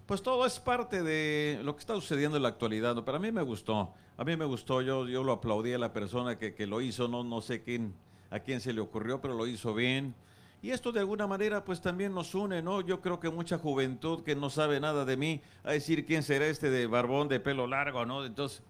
Pues 0.07 0.23
todo 0.23 0.45
es 0.45 0.59
parte 0.59 1.05
de 1.05 1.61
lo 1.63 1.77
que 1.77 1.81
está 1.81 1.95
sucediendo 1.95 2.37
en 2.37 2.43
la 2.43 2.49
actualidad, 2.49 2.97
¿no? 2.97 3.05
pero 3.05 3.19
a 3.19 3.21
mí 3.21 3.31
me 3.31 3.43
gustó, 3.43 3.95
a 4.17 4.25
mí 4.25 4.37
me 4.37 4.45
gustó, 4.45 4.83
yo, 4.83 5.07
yo 5.07 5.23
lo 5.23 5.31
aplaudí 5.31 5.73
a 5.73 5.79
la 5.79 5.93
persona 5.93 6.37
que, 6.37 6.53
que 6.53 6.67
lo 6.67 6.81
hizo, 6.81 7.07
no, 7.07 7.23
no 7.23 7.41
sé 7.41 7.63
quién, 7.63 7.95
a 8.29 8.41
quién 8.41 8.61
se 8.61 8.73
le 8.73 8.81
ocurrió, 8.81 9.21
pero 9.21 9.35
lo 9.35 9.47
hizo 9.47 9.73
bien. 9.73 10.17
Y 10.63 10.73
esto 10.73 10.91
de 10.91 10.99
alguna 10.99 11.29
manera 11.29 11.65
pues 11.65 11.81
también 11.81 12.13
nos 12.13 12.35
une, 12.35 12.61
¿no? 12.61 12.81
Yo 12.81 13.01
creo 13.01 13.21
que 13.21 13.31
mucha 13.31 13.57
juventud 13.57 14.25
que 14.25 14.35
no 14.35 14.51
sabe 14.51 14.81
nada 14.81 15.05
de 15.05 15.17
mí, 15.17 15.41
a 15.63 15.71
decir 15.71 16.05
quién 16.05 16.25
será 16.25 16.49
este 16.49 16.71
de 16.71 16.89
barbón 16.89 17.29
de 17.29 17.39
pelo 17.39 17.69
largo, 17.69 18.05
¿no? 18.05 18.25
Entonces, 18.25 18.65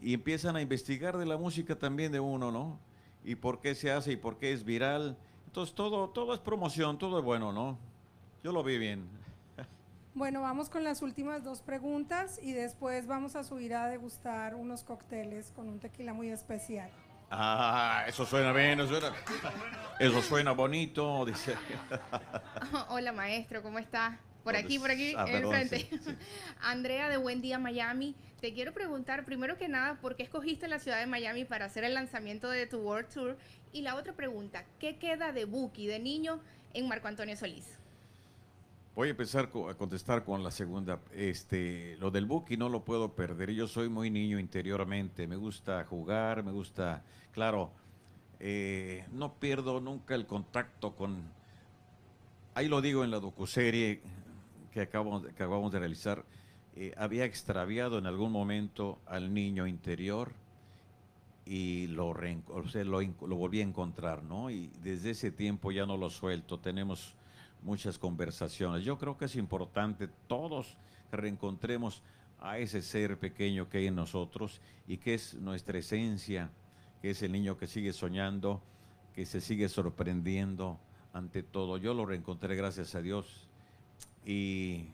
y 0.00 0.14
empiezan 0.14 0.56
a 0.56 0.62
investigar 0.62 1.16
de 1.16 1.26
la 1.26 1.36
música 1.36 1.76
también 1.76 2.12
de 2.12 2.20
uno, 2.20 2.50
¿no? 2.50 2.78
Y 3.24 3.34
por 3.36 3.60
qué 3.60 3.74
se 3.74 3.90
hace 3.90 4.12
y 4.12 4.16
por 4.16 4.38
qué 4.38 4.52
es 4.52 4.64
viral. 4.64 5.16
Entonces 5.46 5.74
todo, 5.74 6.10
todo 6.10 6.34
es 6.34 6.40
promoción, 6.40 6.98
todo 6.98 7.18
es 7.18 7.24
bueno, 7.24 7.52
¿no? 7.52 7.78
Yo 8.42 8.52
lo 8.52 8.62
vi 8.62 8.78
bien. 8.78 9.08
Bueno, 10.14 10.40
vamos 10.40 10.70
con 10.70 10.82
las 10.82 11.02
últimas 11.02 11.44
dos 11.44 11.60
preguntas 11.60 12.40
y 12.42 12.52
después 12.52 13.06
vamos 13.06 13.36
a 13.36 13.44
subir 13.44 13.74
a 13.74 13.86
degustar 13.86 14.54
unos 14.54 14.82
cócteles 14.82 15.52
con 15.54 15.68
un 15.68 15.78
tequila 15.78 16.14
muy 16.14 16.30
especial. 16.30 16.90
Ah, 17.30 18.04
eso 18.06 18.24
suena 18.24 18.52
bien, 18.52 18.80
eso 18.80 18.88
suena, 18.88 19.14
eso 19.98 20.22
suena 20.22 20.52
bonito, 20.52 21.24
dice. 21.26 21.54
Hola 22.88 23.12
maestro, 23.12 23.62
¿cómo 23.62 23.78
estás? 23.78 24.18
Por 24.46 24.54
¿Dónde 24.54 24.64
aquí, 24.64 24.78
por 24.78 24.92
aquí, 24.92 25.12
Ah, 25.16 25.24
perdón, 25.24 25.56
sí, 25.68 25.88
sí. 25.90 25.98
Andrea 26.62 27.08
de 27.08 27.16
Buen 27.16 27.42
Día 27.42 27.58
Miami. 27.58 28.14
Te 28.40 28.54
quiero 28.54 28.72
preguntar, 28.72 29.24
primero 29.24 29.58
que 29.58 29.66
nada, 29.66 29.96
¿por 30.00 30.14
qué 30.14 30.22
escogiste 30.22 30.68
la 30.68 30.78
ciudad 30.78 31.00
de 31.00 31.06
Miami 31.06 31.44
para 31.44 31.64
hacer 31.64 31.82
el 31.82 31.94
lanzamiento 31.94 32.48
de 32.48 32.68
tu 32.68 32.78
World 32.78 33.08
Tour? 33.12 33.36
Y 33.72 33.82
la 33.82 33.96
otra 33.96 34.12
pregunta, 34.12 34.64
¿qué 34.78 34.98
queda 34.98 35.32
de 35.32 35.46
Buki, 35.46 35.88
de 35.88 35.98
niño, 35.98 36.38
en 36.74 36.86
Marco 36.86 37.08
Antonio 37.08 37.36
Solís? 37.36 37.76
Voy 38.94 39.08
a 39.08 39.10
empezar 39.10 39.50
a 39.68 39.74
contestar 39.74 40.24
con 40.24 40.44
la 40.44 40.52
segunda. 40.52 41.00
Este, 41.12 41.96
lo 41.98 42.12
del 42.12 42.26
Buki 42.26 42.56
no 42.56 42.68
lo 42.68 42.84
puedo 42.84 43.16
perder. 43.16 43.50
Yo 43.50 43.66
soy 43.66 43.88
muy 43.88 44.10
niño 44.10 44.38
interiormente. 44.38 45.26
Me 45.26 45.34
gusta 45.34 45.84
jugar, 45.86 46.44
me 46.44 46.52
gusta, 46.52 47.02
claro, 47.32 47.72
eh, 48.38 49.06
no 49.10 49.34
pierdo 49.40 49.80
nunca 49.80 50.14
el 50.14 50.24
contacto 50.24 50.94
con. 50.94 51.34
Ahí 52.54 52.68
lo 52.68 52.80
digo 52.80 53.02
en 53.02 53.10
la 53.10 53.18
docuserie 53.18 54.00
que 54.76 54.82
acabamos, 54.82 55.22
de- 55.22 55.28
que 55.32 55.42
acabamos 55.42 55.72
de 55.72 55.78
realizar. 55.78 56.22
eh, 56.78 56.92
había 56.98 57.24
extraviado 57.24 57.96
en 57.96 58.04
algún 58.04 58.30
momento 58.30 58.98
al 59.06 59.32
niño 59.32 59.66
interior 59.66 60.30
y 61.46 61.86
lo, 61.86 62.08
o 62.10 62.68
sea, 62.68 62.84
lo, 62.84 62.98
volví 63.34 63.60
a 63.60 63.62
encontrar, 63.62 64.22
¿no? 64.22 64.50
Y 64.50 64.66
desde 64.82 65.12
ese 65.12 65.30
tiempo 65.30 65.72
ya 65.72 65.86
no 65.86 65.96
lo 65.96 66.10
suelto. 66.10 66.58
Tenemos 66.58 67.14
muchas 67.62 67.98
conversaciones. 67.98 68.84
Yo 68.84 68.98
creo 68.98 69.16
que 69.16 69.24
es 69.24 69.36
importante 69.36 70.08
todos 70.26 70.76
reencontremos 71.10 72.02
a 72.40 72.58
ese 72.58 72.82
ser 72.82 73.18
pequeño 73.18 73.70
que 73.70 73.78
hay 73.78 73.86
en 73.86 73.94
nosotros 73.94 74.60
y 74.86 74.98
que 74.98 75.14
es 75.14 75.32
nuestra 75.32 75.78
esencia, 75.78 76.50
que 77.00 77.12
es 77.12 77.22
el 77.22 77.32
niño 77.32 77.56
que 77.56 77.66
sigue 77.68 77.94
soñando, 77.94 78.60
que 79.14 79.24
se 79.24 79.40
sigue 79.40 79.70
sorprendiendo 79.70 80.78
ante 81.14 81.42
todo. 81.42 81.78
Yo 81.78 81.94
lo 81.94 82.04
reencontré 82.04 82.54
gracias 82.54 82.94
a 82.94 83.00
Dios 83.00 83.45
y 84.26 84.88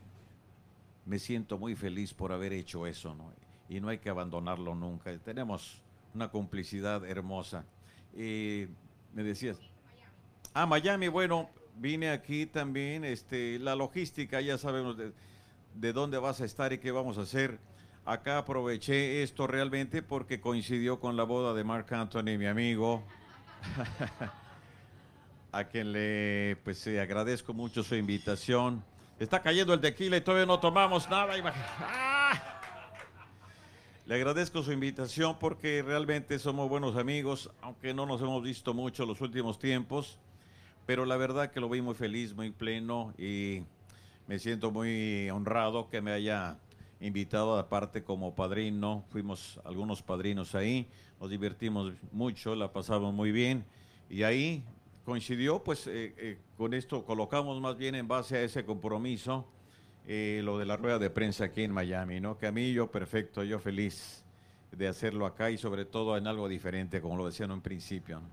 me 1.06 1.18
siento 1.18 1.58
muy 1.58 1.74
feliz 1.74 2.12
por 2.12 2.32
haber 2.32 2.52
hecho 2.52 2.86
eso, 2.86 3.14
¿no? 3.14 3.32
Y 3.68 3.80
no 3.80 3.88
hay 3.88 3.98
que 3.98 4.10
abandonarlo 4.10 4.74
nunca. 4.74 5.16
Tenemos 5.18 5.80
una 6.14 6.30
complicidad 6.30 7.04
hermosa. 7.06 7.64
Y 8.14 8.66
me 9.14 9.22
decías, 9.22 9.58
ah, 10.52 10.66
Miami, 10.66 11.08
bueno, 11.08 11.48
vine 11.78 12.10
aquí 12.10 12.44
también, 12.44 13.04
este, 13.06 13.58
la 13.58 13.74
logística, 13.74 14.42
ya 14.42 14.58
sabemos 14.58 14.98
de, 14.98 15.12
de 15.74 15.92
dónde 15.94 16.18
vas 16.18 16.42
a 16.42 16.44
estar 16.44 16.74
y 16.74 16.78
qué 16.78 16.92
vamos 16.92 17.16
a 17.16 17.22
hacer. 17.22 17.58
Acá 18.04 18.38
aproveché 18.38 19.22
esto 19.22 19.46
realmente 19.46 20.02
porque 20.02 20.40
coincidió 20.40 21.00
con 21.00 21.16
la 21.16 21.22
boda 21.22 21.54
de 21.54 21.64
Mark 21.64 21.86
Anthony, 21.94 22.36
mi 22.36 22.46
amigo, 22.46 23.02
a 25.52 25.64
quien 25.64 25.92
le 25.92 26.58
pues 26.64 26.86
eh, 26.86 27.00
agradezco 27.00 27.54
mucho 27.54 27.82
su 27.82 27.94
invitación. 27.94 28.84
Está 29.22 29.40
cayendo 29.40 29.72
el 29.72 29.80
tequila 29.80 30.16
y 30.16 30.20
todavía 30.20 30.46
no 30.46 30.58
tomamos 30.58 31.08
nada. 31.08 31.32
¡Ah! 31.78 32.42
Le 34.04 34.16
agradezco 34.16 34.64
su 34.64 34.72
invitación 34.72 35.38
porque 35.38 35.80
realmente 35.80 36.40
somos 36.40 36.68
buenos 36.68 36.96
amigos, 36.96 37.48
aunque 37.60 37.94
no 37.94 38.04
nos 38.04 38.20
hemos 38.20 38.42
visto 38.42 38.74
mucho 38.74 39.06
los 39.06 39.20
últimos 39.20 39.60
tiempos, 39.60 40.18
pero 40.86 41.06
la 41.06 41.16
verdad 41.16 41.52
que 41.52 41.60
lo 41.60 41.68
vi 41.68 41.80
muy 41.80 41.94
feliz, 41.94 42.34
muy 42.34 42.50
pleno 42.50 43.14
y 43.16 43.62
me 44.26 44.40
siento 44.40 44.72
muy 44.72 45.30
honrado 45.30 45.88
que 45.88 46.00
me 46.00 46.10
haya 46.10 46.56
invitado 47.00 47.56
aparte 47.56 48.02
como 48.02 48.34
padrino. 48.34 49.04
Fuimos 49.10 49.60
algunos 49.64 50.02
padrinos 50.02 50.56
ahí, 50.56 50.88
nos 51.20 51.30
divertimos 51.30 51.92
mucho, 52.10 52.56
la 52.56 52.72
pasamos 52.72 53.14
muy 53.14 53.30
bien 53.30 53.64
y 54.10 54.24
ahí 54.24 54.64
coincidió, 55.04 55.62
pues 55.62 55.86
eh, 55.86 56.12
eh, 56.16 56.38
con 56.62 56.74
esto 56.74 57.04
colocamos 57.04 57.60
más 57.60 57.76
bien 57.76 57.96
en 57.96 58.06
base 58.06 58.36
a 58.36 58.42
ese 58.42 58.64
compromiso 58.64 59.44
eh, 60.06 60.42
lo 60.44 60.60
de 60.60 60.64
la 60.64 60.76
rueda 60.76 61.00
de 61.00 61.10
prensa 61.10 61.46
aquí 61.46 61.64
en 61.64 61.72
Miami, 61.72 62.20
¿no? 62.20 62.38
Que 62.38 62.46
a 62.46 62.52
mí 62.52 62.72
yo 62.72 62.88
perfecto, 62.88 63.42
yo 63.42 63.58
feliz 63.58 64.24
de 64.70 64.86
hacerlo 64.86 65.26
acá 65.26 65.50
y 65.50 65.58
sobre 65.58 65.86
todo 65.86 66.16
en 66.16 66.28
algo 66.28 66.46
diferente, 66.46 67.00
como 67.00 67.16
lo 67.16 67.26
decía 67.26 67.46
en 67.46 67.50
un 67.50 67.62
principio. 67.62 68.20
¿no? 68.20 68.28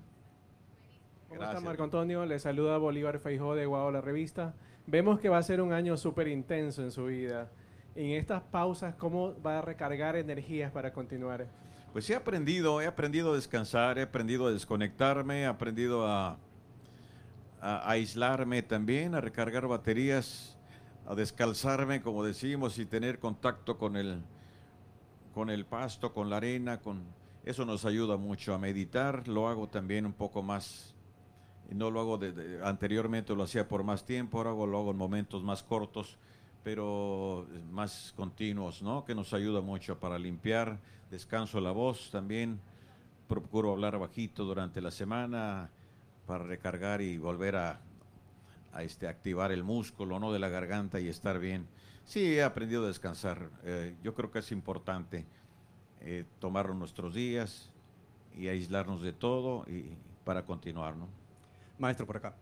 ¿Cómo 1.28 1.34
está 1.34 1.46
Gracias. 1.46 1.62
Marco 1.64 1.82
Antonio? 1.82 2.24
Le 2.24 2.38
saluda 2.38 2.78
Bolívar 2.78 3.18
Feijó 3.18 3.56
de 3.56 3.66
Guau 3.66 3.90
la 3.90 4.00
revista. 4.00 4.54
Vemos 4.86 5.18
que 5.18 5.28
va 5.28 5.38
a 5.38 5.42
ser 5.42 5.60
un 5.60 5.72
año 5.72 5.96
súper 5.96 6.28
intenso 6.28 6.84
en 6.84 6.92
su 6.92 7.06
vida. 7.06 7.50
En 7.96 8.12
estas 8.12 8.42
pausas, 8.42 8.94
¿cómo 8.94 9.34
va 9.42 9.58
a 9.58 9.62
recargar 9.62 10.14
energías 10.14 10.70
para 10.70 10.92
continuar? 10.92 11.48
Pues 11.92 12.08
he 12.08 12.14
aprendido, 12.14 12.80
he 12.80 12.86
aprendido 12.86 13.32
a 13.32 13.34
descansar, 13.34 13.98
he 13.98 14.02
aprendido 14.02 14.46
a 14.46 14.52
desconectarme, 14.52 15.40
he 15.40 15.46
aprendido 15.46 16.06
a, 16.06 16.38
a 17.60 17.90
aislarme 17.90 18.62
también, 18.62 19.14
a 19.14 19.20
recargar 19.20 19.66
baterías, 19.66 20.56
a 21.06 21.14
descalzarme, 21.14 22.00
como 22.02 22.24
decimos, 22.24 22.78
y 22.78 22.86
tener 22.86 23.18
contacto 23.18 23.76
con 23.78 23.96
el, 23.96 24.22
con 25.34 25.50
el 25.50 25.64
pasto, 25.66 26.12
con 26.12 26.30
la 26.30 26.36
arena, 26.38 26.78
con 26.80 27.02
eso 27.44 27.64
nos 27.64 27.84
ayuda 27.84 28.16
mucho 28.16 28.54
a 28.54 28.58
meditar. 28.58 29.26
Lo 29.28 29.48
hago 29.48 29.68
también 29.68 30.06
un 30.06 30.12
poco 30.12 30.42
más, 30.42 30.94
no 31.70 31.90
lo 31.90 32.00
hago 32.00 32.18
de- 32.18 32.60
anteriormente 32.64 33.34
lo 33.34 33.42
hacía 33.42 33.68
por 33.68 33.82
más 33.84 34.04
tiempo, 34.04 34.38
ahora 34.38 34.50
lo 34.50 34.78
hago 34.78 34.90
en 34.90 34.96
momentos 34.96 35.42
más 35.42 35.62
cortos, 35.62 36.16
pero 36.62 37.46
más 37.70 38.12
continuos, 38.16 38.82
¿no? 38.82 39.04
Que 39.04 39.14
nos 39.14 39.32
ayuda 39.32 39.60
mucho 39.60 39.98
para 39.98 40.18
limpiar, 40.18 40.78
descanso 41.10 41.60
la 41.60 41.72
voz 41.72 42.10
también, 42.10 42.60
procuro 43.28 43.72
hablar 43.72 43.98
bajito 43.98 44.44
durante 44.44 44.80
la 44.80 44.90
semana 44.90 45.70
para 46.30 46.44
recargar 46.44 47.02
y 47.02 47.18
volver 47.18 47.56
a, 47.56 47.80
a, 48.72 48.84
este, 48.84 49.08
activar 49.08 49.50
el 49.50 49.64
músculo, 49.64 50.20
¿no? 50.20 50.32
De 50.32 50.38
la 50.38 50.48
garganta 50.48 51.00
y 51.00 51.08
estar 51.08 51.40
bien. 51.40 51.66
Sí, 52.04 52.36
he 52.36 52.44
aprendido 52.44 52.84
a 52.84 52.86
descansar. 52.86 53.50
eh, 53.64 53.96
yo 54.04 54.14
creo 54.14 54.30
que 54.30 54.38
es 54.38 54.52
importante 54.52 55.26
eh, 56.00 56.24
tomar 56.38 56.72
nuestros 56.72 57.14
días 57.14 57.68
y 58.36 58.46
aislarnos 58.46 59.02
de 59.02 59.12
todo 59.12 59.64
y 59.66 59.96
para 60.24 60.44
continuar, 60.44 60.94
¿no? 60.94 61.08
Maestro, 61.80 62.06
por 62.06 62.18
acá. 62.18 62.32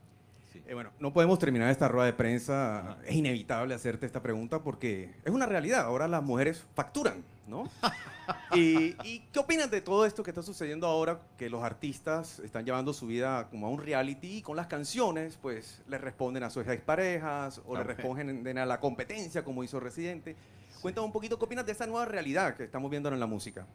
Sí. 0.52 0.62
Eh, 0.66 0.74
bueno, 0.74 0.90
no 1.00 1.10
podemos 1.14 1.38
terminar 1.38 1.70
esta 1.70 1.88
rueda 1.88 2.04
de 2.04 2.12
prensa. 2.12 2.98
Es 3.06 3.14
inevitable 3.14 3.74
hacerte 3.74 4.04
esta 4.04 4.20
pregunta 4.20 4.62
porque 4.62 5.14
es 5.24 5.32
una 5.32 5.46
realidad. 5.46 5.86
Ahora 5.86 6.06
las 6.08 6.22
mujeres 6.22 6.66
facturan, 6.74 7.24
¿no? 7.48 7.68
y, 8.54 8.94
y 9.06 9.20
qué 9.32 9.38
opinas 9.38 9.70
de 9.70 9.80
todo 9.80 10.04
esto 10.06 10.22
que 10.22 10.30
está 10.30 10.42
sucediendo 10.42 10.86
ahora? 10.86 11.20
Que 11.36 11.48
los 11.50 11.62
artistas 11.64 12.38
están 12.40 12.64
llevando 12.64 12.92
su 12.92 13.06
vida 13.06 13.48
como 13.50 13.66
a 13.66 13.70
un 13.70 13.80
reality 13.82 14.38
y 14.38 14.42
con 14.42 14.56
las 14.56 14.66
canciones, 14.66 15.38
pues 15.40 15.82
le 15.88 15.98
responden 15.98 16.42
a 16.44 16.50
sus 16.50 16.66
exparejas 16.68 17.58
o 17.66 17.74
le 17.74 17.80
Ah, 17.80 17.84
bueno. 17.84 17.84
responden 17.84 18.58
a 18.58 18.66
la 18.66 18.78
competencia, 18.80 19.44
como 19.44 19.64
hizo 19.64 19.80
Residente. 19.80 20.36
Cuéntame 20.82 21.06
un 21.06 21.12
poquito 21.12 21.38
qué 21.38 21.44
opinas 21.46 21.64
de 21.66 21.72
esta 21.72 21.86
nueva 21.86 22.04
realidad 22.04 22.54
que 22.56 22.64
estamos 22.64 22.90
viendo 22.90 23.08
en 23.08 23.18
la 23.18 23.26
música. 23.26 23.66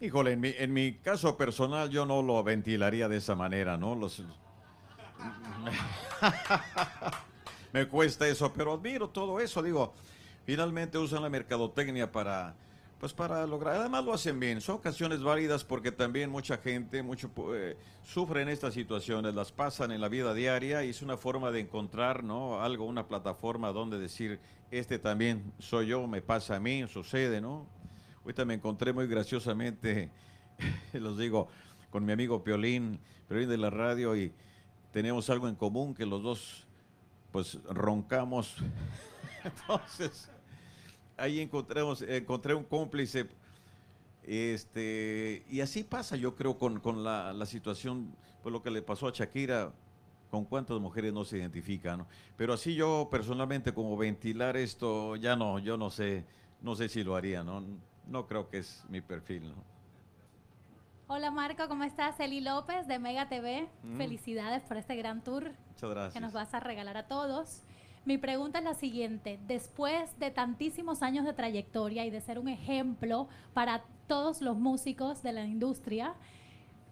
Híjole, 0.00 0.32
en 0.32 0.40
mi, 0.40 0.54
en 0.56 0.72
mi 0.72 0.94
caso 0.94 1.36
personal 1.36 1.90
yo 1.90 2.06
no 2.06 2.22
lo 2.22 2.40
ventilaría 2.44 3.08
de 3.08 3.16
esa 3.16 3.34
manera, 3.34 3.76
¿no? 3.76 3.96
Los, 3.96 4.22
me 7.72 7.88
cuesta 7.88 8.28
eso, 8.28 8.52
pero 8.52 8.74
admiro 8.74 9.08
todo 9.08 9.40
eso, 9.40 9.60
digo, 9.62 9.94
finalmente 10.48 10.96
usan 10.96 11.20
la 11.20 11.28
mercadotecnia 11.28 12.10
para, 12.10 12.54
pues 12.98 13.12
para 13.12 13.46
lograr, 13.46 13.74
además 13.80 14.02
lo 14.02 14.14
hacen 14.14 14.40
bien, 14.40 14.62
son 14.62 14.76
ocasiones 14.76 15.22
válidas 15.22 15.62
porque 15.62 15.92
también 15.92 16.30
mucha 16.30 16.56
gente, 16.56 17.02
mucho 17.02 17.30
eh, 17.54 17.76
sufre 18.02 18.40
en 18.40 18.48
estas 18.48 18.72
situaciones, 18.72 19.34
las 19.34 19.52
pasan 19.52 19.92
en 19.92 20.00
la 20.00 20.08
vida 20.08 20.32
diaria 20.32 20.82
y 20.84 20.88
es 20.88 21.02
una 21.02 21.18
forma 21.18 21.50
de 21.50 21.60
encontrar, 21.60 22.24
¿no? 22.24 22.62
Algo, 22.62 22.86
una 22.86 23.06
plataforma 23.06 23.72
donde 23.72 23.98
decir, 23.98 24.40
este 24.70 24.98
también 24.98 25.52
soy 25.58 25.88
yo, 25.88 26.06
me 26.06 26.22
pasa 26.22 26.56
a 26.56 26.60
mí, 26.60 26.82
sucede, 26.88 27.42
¿no? 27.42 27.66
Ahorita 28.22 28.46
me 28.46 28.54
encontré 28.54 28.94
muy 28.94 29.06
graciosamente, 29.06 30.08
los 30.94 31.18
digo, 31.18 31.48
con 31.90 32.06
mi 32.06 32.12
amigo 32.12 32.42
Piolín, 32.42 32.98
Piolín 33.28 33.50
de 33.50 33.58
la 33.58 33.68
radio, 33.68 34.16
y 34.16 34.32
tenemos 34.92 35.28
algo 35.28 35.46
en 35.46 35.56
común 35.56 35.94
que 35.94 36.06
los 36.06 36.22
dos, 36.22 36.66
pues, 37.32 37.58
roncamos. 37.68 38.56
Entonces, 39.44 40.30
ahí 41.18 41.40
encontramos, 41.40 42.02
encontré 42.02 42.54
un 42.54 42.64
cómplice. 42.64 43.28
Este, 44.22 45.44
y 45.48 45.60
así 45.60 45.84
pasa, 45.84 46.16
yo 46.16 46.34
creo, 46.34 46.58
con, 46.58 46.80
con 46.80 47.02
la, 47.02 47.32
la 47.32 47.46
situación, 47.46 48.14
pues 48.42 48.52
lo 48.52 48.62
que 48.62 48.70
le 48.70 48.82
pasó 48.82 49.08
a 49.08 49.10
Shakira, 49.12 49.72
con 50.30 50.44
cuántas 50.44 50.78
mujeres 50.80 51.12
no 51.12 51.24
se 51.24 51.38
identifican. 51.38 52.00
¿no? 52.00 52.06
Pero 52.36 52.52
así 52.52 52.74
yo 52.74 53.08
personalmente 53.10 53.72
como 53.72 53.96
ventilar 53.96 54.56
esto, 54.56 55.16
ya 55.16 55.36
no, 55.36 55.58
yo 55.58 55.76
no 55.76 55.90
sé, 55.90 56.24
no 56.60 56.76
sé 56.76 56.88
si 56.88 57.02
lo 57.02 57.16
haría, 57.16 57.42
¿no? 57.42 57.64
No 58.06 58.26
creo 58.26 58.48
que 58.48 58.58
es 58.58 58.84
mi 58.88 59.00
perfil, 59.00 59.48
¿no? 59.48 59.78
Hola 61.10 61.30
Marco, 61.30 61.66
¿cómo 61.68 61.84
estás? 61.84 62.20
Eli 62.20 62.40
López 62.40 62.86
de 62.86 62.98
Mega 62.98 63.30
TV. 63.30 63.66
Mm. 63.82 63.96
Felicidades 63.96 64.62
por 64.64 64.76
este 64.76 64.94
gran 64.94 65.24
tour 65.24 65.52
Muchas 65.70 65.90
gracias. 65.90 66.12
que 66.12 66.20
nos 66.20 66.34
vas 66.34 66.52
a 66.52 66.60
regalar 66.60 66.98
a 66.98 67.06
todos. 67.08 67.62
Mi 68.08 68.16
pregunta 68.16 68.60
es 68.60 68.64
la 68.64 68.72
siguiente. 68.72 69.38
Después 69.46 70.18
de 70.18 70.30
tantísimos 70.30 71.02
años 71.02 71.26
de 71.26 71.34
trayectoria 71.34 72.06
y 72.06 72.10
de 72.10 72.22
ser 72.22 72.38
un 72.38 72.48
ejemplo 72.48 73.28
para 73.52 73.84
todos 74.06 74.40
los 74.40 74.56
músicos 74.56 75.22
de 75.22 75.34
la 75.34 75.44
industria, 75.44 76.14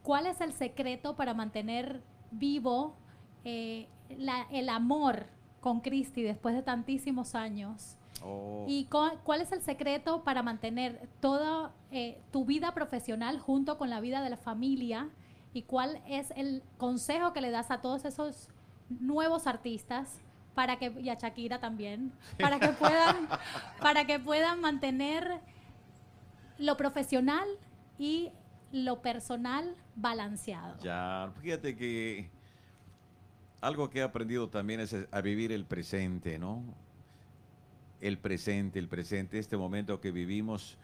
¿cuál 0.03 0.27
es 0.27 0.43
el 0.43 0.53
secreto 0.53 1.17
para 1.17 1.33
mantener 1.33 2.03
vivo 2.33 2.97
eh, 3.45 3.89
la- 4.19 4.47
el 4.53 4.69
amor 4.69 5.25
con 5.63 5.81
Cristi 5.81 6.21
después 6.23 6.55
de 6.55 6.63
tantísimos 6.63 7.35
años? 7.35 7.97
Oh. 8.23 8.67
¿Y 8.69 8.85
cu- 8.85 9.17
cuál 9.25 9.41
es 9.41 9.53
el 9.53 9.63
secreto 9.63 10.23
para 10.23 10.43
mantener 10.43 11.09
toda 11.21 11.73
eh, 11.93 12.21
tu 12.31 12.45
vida 12.45 12.75
profesional 12.75 13.39
junto 13.39 13.79
con 13.79 13.89
la 13.89 14.01
vida 14.01 14.21
de 14.23 14.29
la 14.29 14.37
familia? 14.37 15.09
¿Y 15.55 15.63
cuál 15.63 16.03
es 16.07 16.31
el 16.37 16.63
consejo 16.77 17.33
que 17.33 17.41
le 17.41 17.51
das 17.51 17.71
a 17.71 17.81
todos 17.81 18.05
esos 18.05 18.51
nuevos 18.91 19.47
artistas 19.47 20.21
para 20.57 20.79
que 20.79 20.91
y 21.01 21.11
a 21.11 21.15
Shakira 21.15 21.61
también 21.61 22.13
para 22.41 22.59
que 22.59 22.69
puedan 22.69 23.29
para 23.81 24.07
que 24.07 24.19
puedan 24.19 24.61
mantener 24.61 25.41
lo 26.59 26.77
profesional 26.79 27.47
y 27.99 28.33
lo 28.73 29.03
personal 29.03 29.77
balanceado? 29.95 30.83
Ya, 30.83 31.31
fíjate 31.41 31.77
que 31.77 32.31
algo 33.61 33.91
que 33.91 33.99
he 34.01 34.03
aprendido 34.03 34.49
también 34.49 34.81
es 34.81 34.97
a 35.11 35.21
vivir 35.21 35.53
el 35.53 35.67
presente, 35.67 36.39
¿no? 36.39 36.63
El 38.01 38.19
presente, 38.19 38.79
el 38.79 38.89
presente, 38.89 39.39
este 39.39 39.57
momento 39.57 40.01
que 40.01 40.11
vivimos 40.11 40.79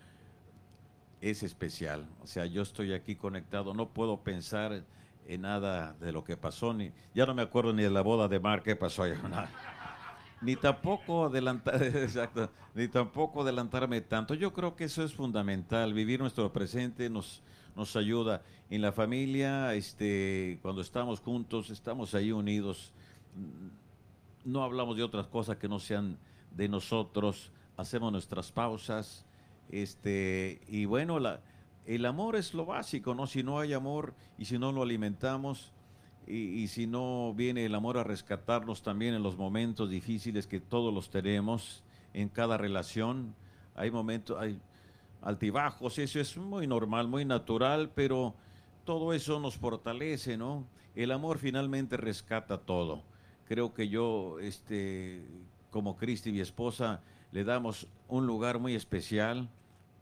es 1.22 1.42
especial. 1.42 2.06
O 2.22 2.26
sea, 2.26 2.44
yo 2.44 2.60
estoy 2.60 2.92
aquí 2.92 3.16
conectado, 3.16 3.72
no 3.72 3.88
puedo 3.88 4.20
pensar 4.20 4.84
en 5.26 5.42
nada 5.42 5.94
de 6.00 6.12
lo 6.12 6.24
que 6.24 6.36
pasó, 6.36 6.74
ni, 6.74 6.90
ya 7.14 7.26
no 7.26 7.34
me 7.34 7.42
acuerdo 7.42 7.72
ni 7.72 7.82
de 7.82 7.90
la 7.90 8.02
boda 8.02 8.28
de 8.28 8.40
Mar 8.40 8.62
que 8.62 8.76
pasó 8.76 9.04
allá. 9.04 9.16
nada. 9.28 9.50
Ni 10.40 10.56
tampoco 10.56 11.26
adelantar, 11.26 11.82
exacto, 11.82 12.50
ni 12.74 12.88
tampoco 12.88 13.42
adelantarme 13.42 14.00
tanto. 14.00 14.34
Yo 14.34 14.52
creo 14.52 14.74
que 14.74 14.84
eso 14.84 15.04
es 15.04 15.14
fundamental, 15.14 15.94
vivir 15.94 16.20
nuestro 16.20 16.52
presente 16.52 17.08
nos, 17.08 17.42
nos 17.76 17.94
ayuda. 17.96 18.42
En 18.68 18.82
la 18.82 18.92
familia, 18.92 19.74
este, 19.74 20.58
cuando 20.62 20.80
estamos 20.80 21.20
juntos, 21.20 21.70
estamos 21.70 22.14
ahí 22.14 22.32
unidos. 22.32 22.92
No 24.44 24.64
hablamos 24.64 24.96
de 24.96 25.04
otras 25.04 25.26
cosas 25.28 25.56
que 25.58 25.68
no 25.68 25.78
sean 25.78 26.18
de 26.50 26.68
nosotros, 26.68 27.50
hacemos 27.76 28.10
nuestras 28.10 28.50
pausas, 28.50 29.24
este, 29.70 30.60
y 30.68 30.84
bueno, 30.84 31.18
la, 31.18 31.40
el 31.86 32.04
amor 32.06 32.36
es 32.36 32.54
lo 32.54 32.66
básico, 32.66 33.14
¿no? 33.14 33.26
Si 33.26 33.42
no 33.42 33.58
hay 33.58 33.72
amor 33.72 34.14
y 34.38 34.44
si 34.44 34.58
no 34.58 34.72
lo 34.72 34.82
alimentamos, 34.82 35.72
y, 36.26 36.36
y 36.36 36.68
si 36.68 36.86
no 36.86 37.34
viene 37.34 37.64
el 37.64 37.74
amor 37.74 37.98
a 37.98 38.04
rescatarnos 38.04 38.82
también 38.82 39.14
en 39.14 39.22
los 39.22 39.36
momentos 39.36 39.90
difíciles 39.90 40.46
que 40.46 40.60
todos 40.60 40.94
los 40.94 41.10
tenemos 41.10 41.82
en 42.14 42.28
cada 42.28 42.56
relación, 42.56 43.34
hay 43.74 43.90
momentos, 43.90 44.38
hay 44.38 44.60
altibajos, 45.22 45.98
eso 45.98 46.20
es 46.20 46.36
muy 46.36 46.66
normal, 46.66 47.08
muy 47.08 47.24
natural, 47.24 47.90
pero 47.94 48.34
todo 48.84 49.12
eso 49.12 49.40
nos 49.40 49.56
fortalece, 49.56 50.36
¿no? 50.36 50.66
El 50.94 51.12
amor 51.12 51.38
finalmente 51.38 51.96
rescata 51.96 52.58
todo. 52.58 53.02
Creo 53.46 53.72
que 53.72 53.88
yo, 53.88 54.38
este, 54.40 55.22
como 55.70 55.96
Cristi, 55.96 56.32
mi 56.32 56.40
esposa, 56.40 57.00
le 57.30 57.44
damos 57.44 57.86
un 58.08 58.26
lugar 58.26 58.58
muy 58.58 58.74
especial 58.74 59.48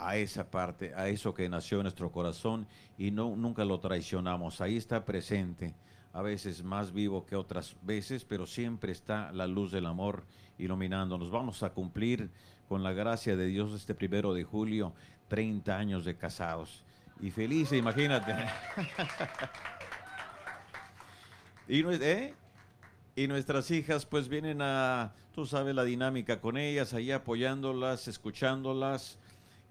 a 0.00 0.16
esa 0.16 0.50
parte, 0.50 0.94
a 0.94 1.08
eso 1.08 1.34
que 1.34 1.48
nació 1.48 1.78
en 1.78 1.84
nuestro 1.84 2.10
corazón 2.10 2.66
y 2.98 3.10
no, 3.10 3.36
nunca 3.36 3.64
lo 3.64 3.78
traicionamos. 3.78 4.60
Ahí 4.60 4.76
está 4.76 5.04
presente, 5.04 5.74
a 6.12 6.22
veces 6.22 6.64
más 6.64 6.92
vivo 6.92 7.26
que 7.26 7.36
otras 7.36 7.76
veces, 7.82 8.24
pero 8.24 8.46
siempre 8.46 8.92
está 8.92 9.30
la 9.32 9.46
luz 9.46 9.70
del 9.70 9.86
amor 9.86 10.24
iluminándonos. 10.58 11.30
Vamos 11.30 11.62
a 11.62 11.70
cumplir 11.70 12.30
con 12.68 12.82
la 12.82 12.92
gracia 12.92 13.36
de 13.36 13.46
Dios 13.46 13.74
este 13.74 13.94
primero 13.94 14.32
de 14.32 14.44
julio 14.44 14.94
30 15.28 15.76
años 15.76 16.04
de 16.04 16.16
casados. 16.16 16.82
Y 17.20 17.30
feliz, 17.30 17.72
imagínate. 17.72 18.34
y, 21.68 21.84
¿eh? 21.86 22.34
y 23.14 23.28
nuestras 23.28 23.70
hijas 23.70 24.06
pues 24.06 24.28
vienen 24.28 24.62
a, 24.62 25.12
tú 25.32 25.46
sabes 25.46 25.74
la 25.74 25.84
dinámica 25.84 26.40
con 26.40 26.56
ellas, 26.56 26.94
ahí 26.94 27.12
apoyándolas, 27.12 28.08
escuchándolas, 28.08 29.18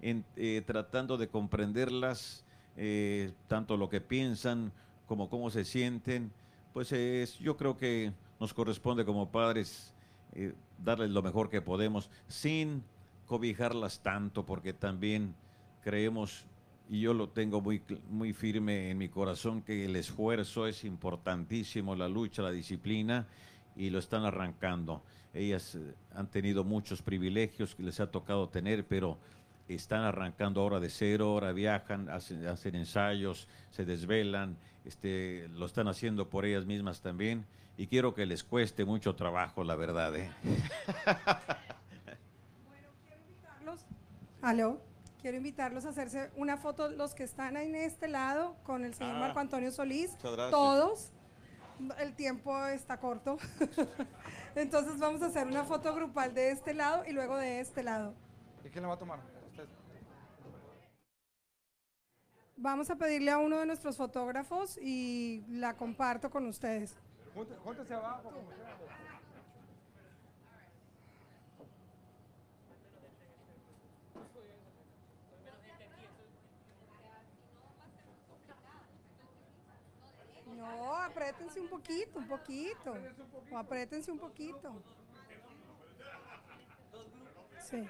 en- 0.02 0.24
eh, 0.36 0.62
tratando 0.66 1.16
de 1.16 1.28
comprenderlas, 1.28 2.44
eh, 2.76 3.32
tanto 3.48 3.76
lo 3.76 3.88
que 3.88 4.00
piensan 4.00 4.72
como 5.06 5.28
cómo 5.28 5.50
se 5.50 5.64
sienten. 5.64 6.30
Pues 6.72 6.92
es, 6.92 7.38
yo 7.38 7.56
creo 7.56 7.76
que 7.76 8.12
nos 8.38 8.54
corresponde 8.54 9.04
como 9.04 9.30
padres 9.30 9.92
eh, 10.32 10.54
darles 10.82 11.10
lo 11.10 11.22
mejor 11.22 11.50
que 11.50 11.60
podemos 11.60 12.08
sin 12.28 12.82
cobijarlas 13.26 14.00
tanto, 14.00 14.44
porque 14.46 14.72
también 14.72 15.34
creemos, 15.82 16.44
y 16.88 17.00
yo 17.00 17.14
lo 17.14 17.28
tengo 17.28 17.60
muy, 17.60 17.82
muy 18.08 18.32
firme 18.32 18.90
en 18.90 18.98
mi 18.98 19.08
corazón, 19.08 19.62
que 19.62 19.84
el 19.84 19.96
esfuerzo 19.96 20.66
es 20.66 20.84
importantísimo, 20.84 21.94
la 21.94 22.08
lucha, 22.08 22.42
la 22.42 22.50
disciplina, 22.50 23.26
y 23.76 23.90
lo 23.90 23.98
están 23.98 24.24
arrancando. 24.24 25.02
Ellas 25.32 25.76
eh, 25.76 25.94
han 26.14 26.28
tenido 26.28 26.64
muchos 26.64 27.02
privilegios 27.02 27.74
que 27.74 27.82
les 27.82 28.00
ha 28.00 28.10
tocado 28.10 28.48
tener, 28.48 28.84
pero 28.86 29.18
están 29.74 30.02
arrancando 30.02 30.60
ahora 30.60 30.80
de 30.80 30.88
cero, 30.90 31.26
ahora 31.28 31.52
viajan, 31.52 32.08
hacen, 32.10 32.46
hacen 32.46 32.74
ensayos, 32.74 33.48
se 33.70 33.84
desvelan, 33.84 34.56
este, 34.84 35.48
lo 35.48 35.66
están 35.66 35.88
haciendo 35.88 36.28
por 36.28 36.44
ellas 36.44 36.66
mismas 36.66 37.00
también, 37.00 37.44
y 37.76 37.86
quiero 37.86 38.14
que 38.14 38.26
les 38.26 38.42
cueste 38.44 38.84
mucho 38.84 39.14
trabajo, 39.14 39.62
la 39.64 39.74
verdad. 39.76 40.14
¿eh? 40.16 40.30
invitarlos- 43.64 43.84
Aló, 44.42 44.80
quiero 45.20 45.36
invitarlos 45.36 45.84
a 45.84 45.90
hacerse 45.90 46.30
una 46.36 46.56
foto, 46.56 46.88
los 46.88 47.14
que 47.14 47.24
están 47.24 47.56
ahí 47.56 47.66
en 47.68 47.76
este 47.76 48.08
lado, 48.08 48.56
con 48.64 48.84
el 48.84 48.94
señor 48.94 49.16
Ah, 49.16 49.20
Marco 49.20 49.38
Antonio 49.40 49.70
Solís, 49.70 50.10
muchas 50.12 50.32
gracias. 50.32 50.50
todos. 50.50 51.12
El 51.98 52.12
tiempo 52.14 52.66
está 52.66 52.98
corto. 53.00 53.38
Entonces 54.54 54.98
vamos 54.98 55.22
a 55.22 55.26
hacer 55.26 55.46
una 55.46 55.64
foto 55.64 55.94
grupal 55.94 56.34
de 56.34 56.50
este 56.50 56.74
lado 56.74 57.04
y 57.06 57.12
luego 57.12 57.38
de 57.38 57.60
este 57.60 57.82
lado. 57.82 58.12
¿Y 58.64 58.68
quién 58.68 58.82
la 58.82 58.88
va 58.88 58.94
a 58.96 58.98
tomar? 58.98 59.18
Vamos 62.62 62.90
a 62.90 62.96
pedirle 62.96 63.30
a 63.30 63.38
uno 63.38 63.58
de 63.58 63.66
nuestros 63.66 63.96
fotógrafos 63.96 64.76
y 64.82 65.42
la 65.48 65.74
comparto 65.76 66.28
con 66.30 66.46
ustedes. 66.46 66.94
Júnte- 67.34 67.56
Júntese 67.64 67.94
abajo. 67.94 68.30
No, 80.56 80.94
apriétense 80.96 81.60
un 81.60 81.68
poquito, 81.68 82.18
un 82.18 82.26
poquito. 82.28 82.94
O 83.52 83.58
apriétense 83.58 84.10
un 84.10 84.18
poquito. 84.18 84.72
Sí. 87.68 87.88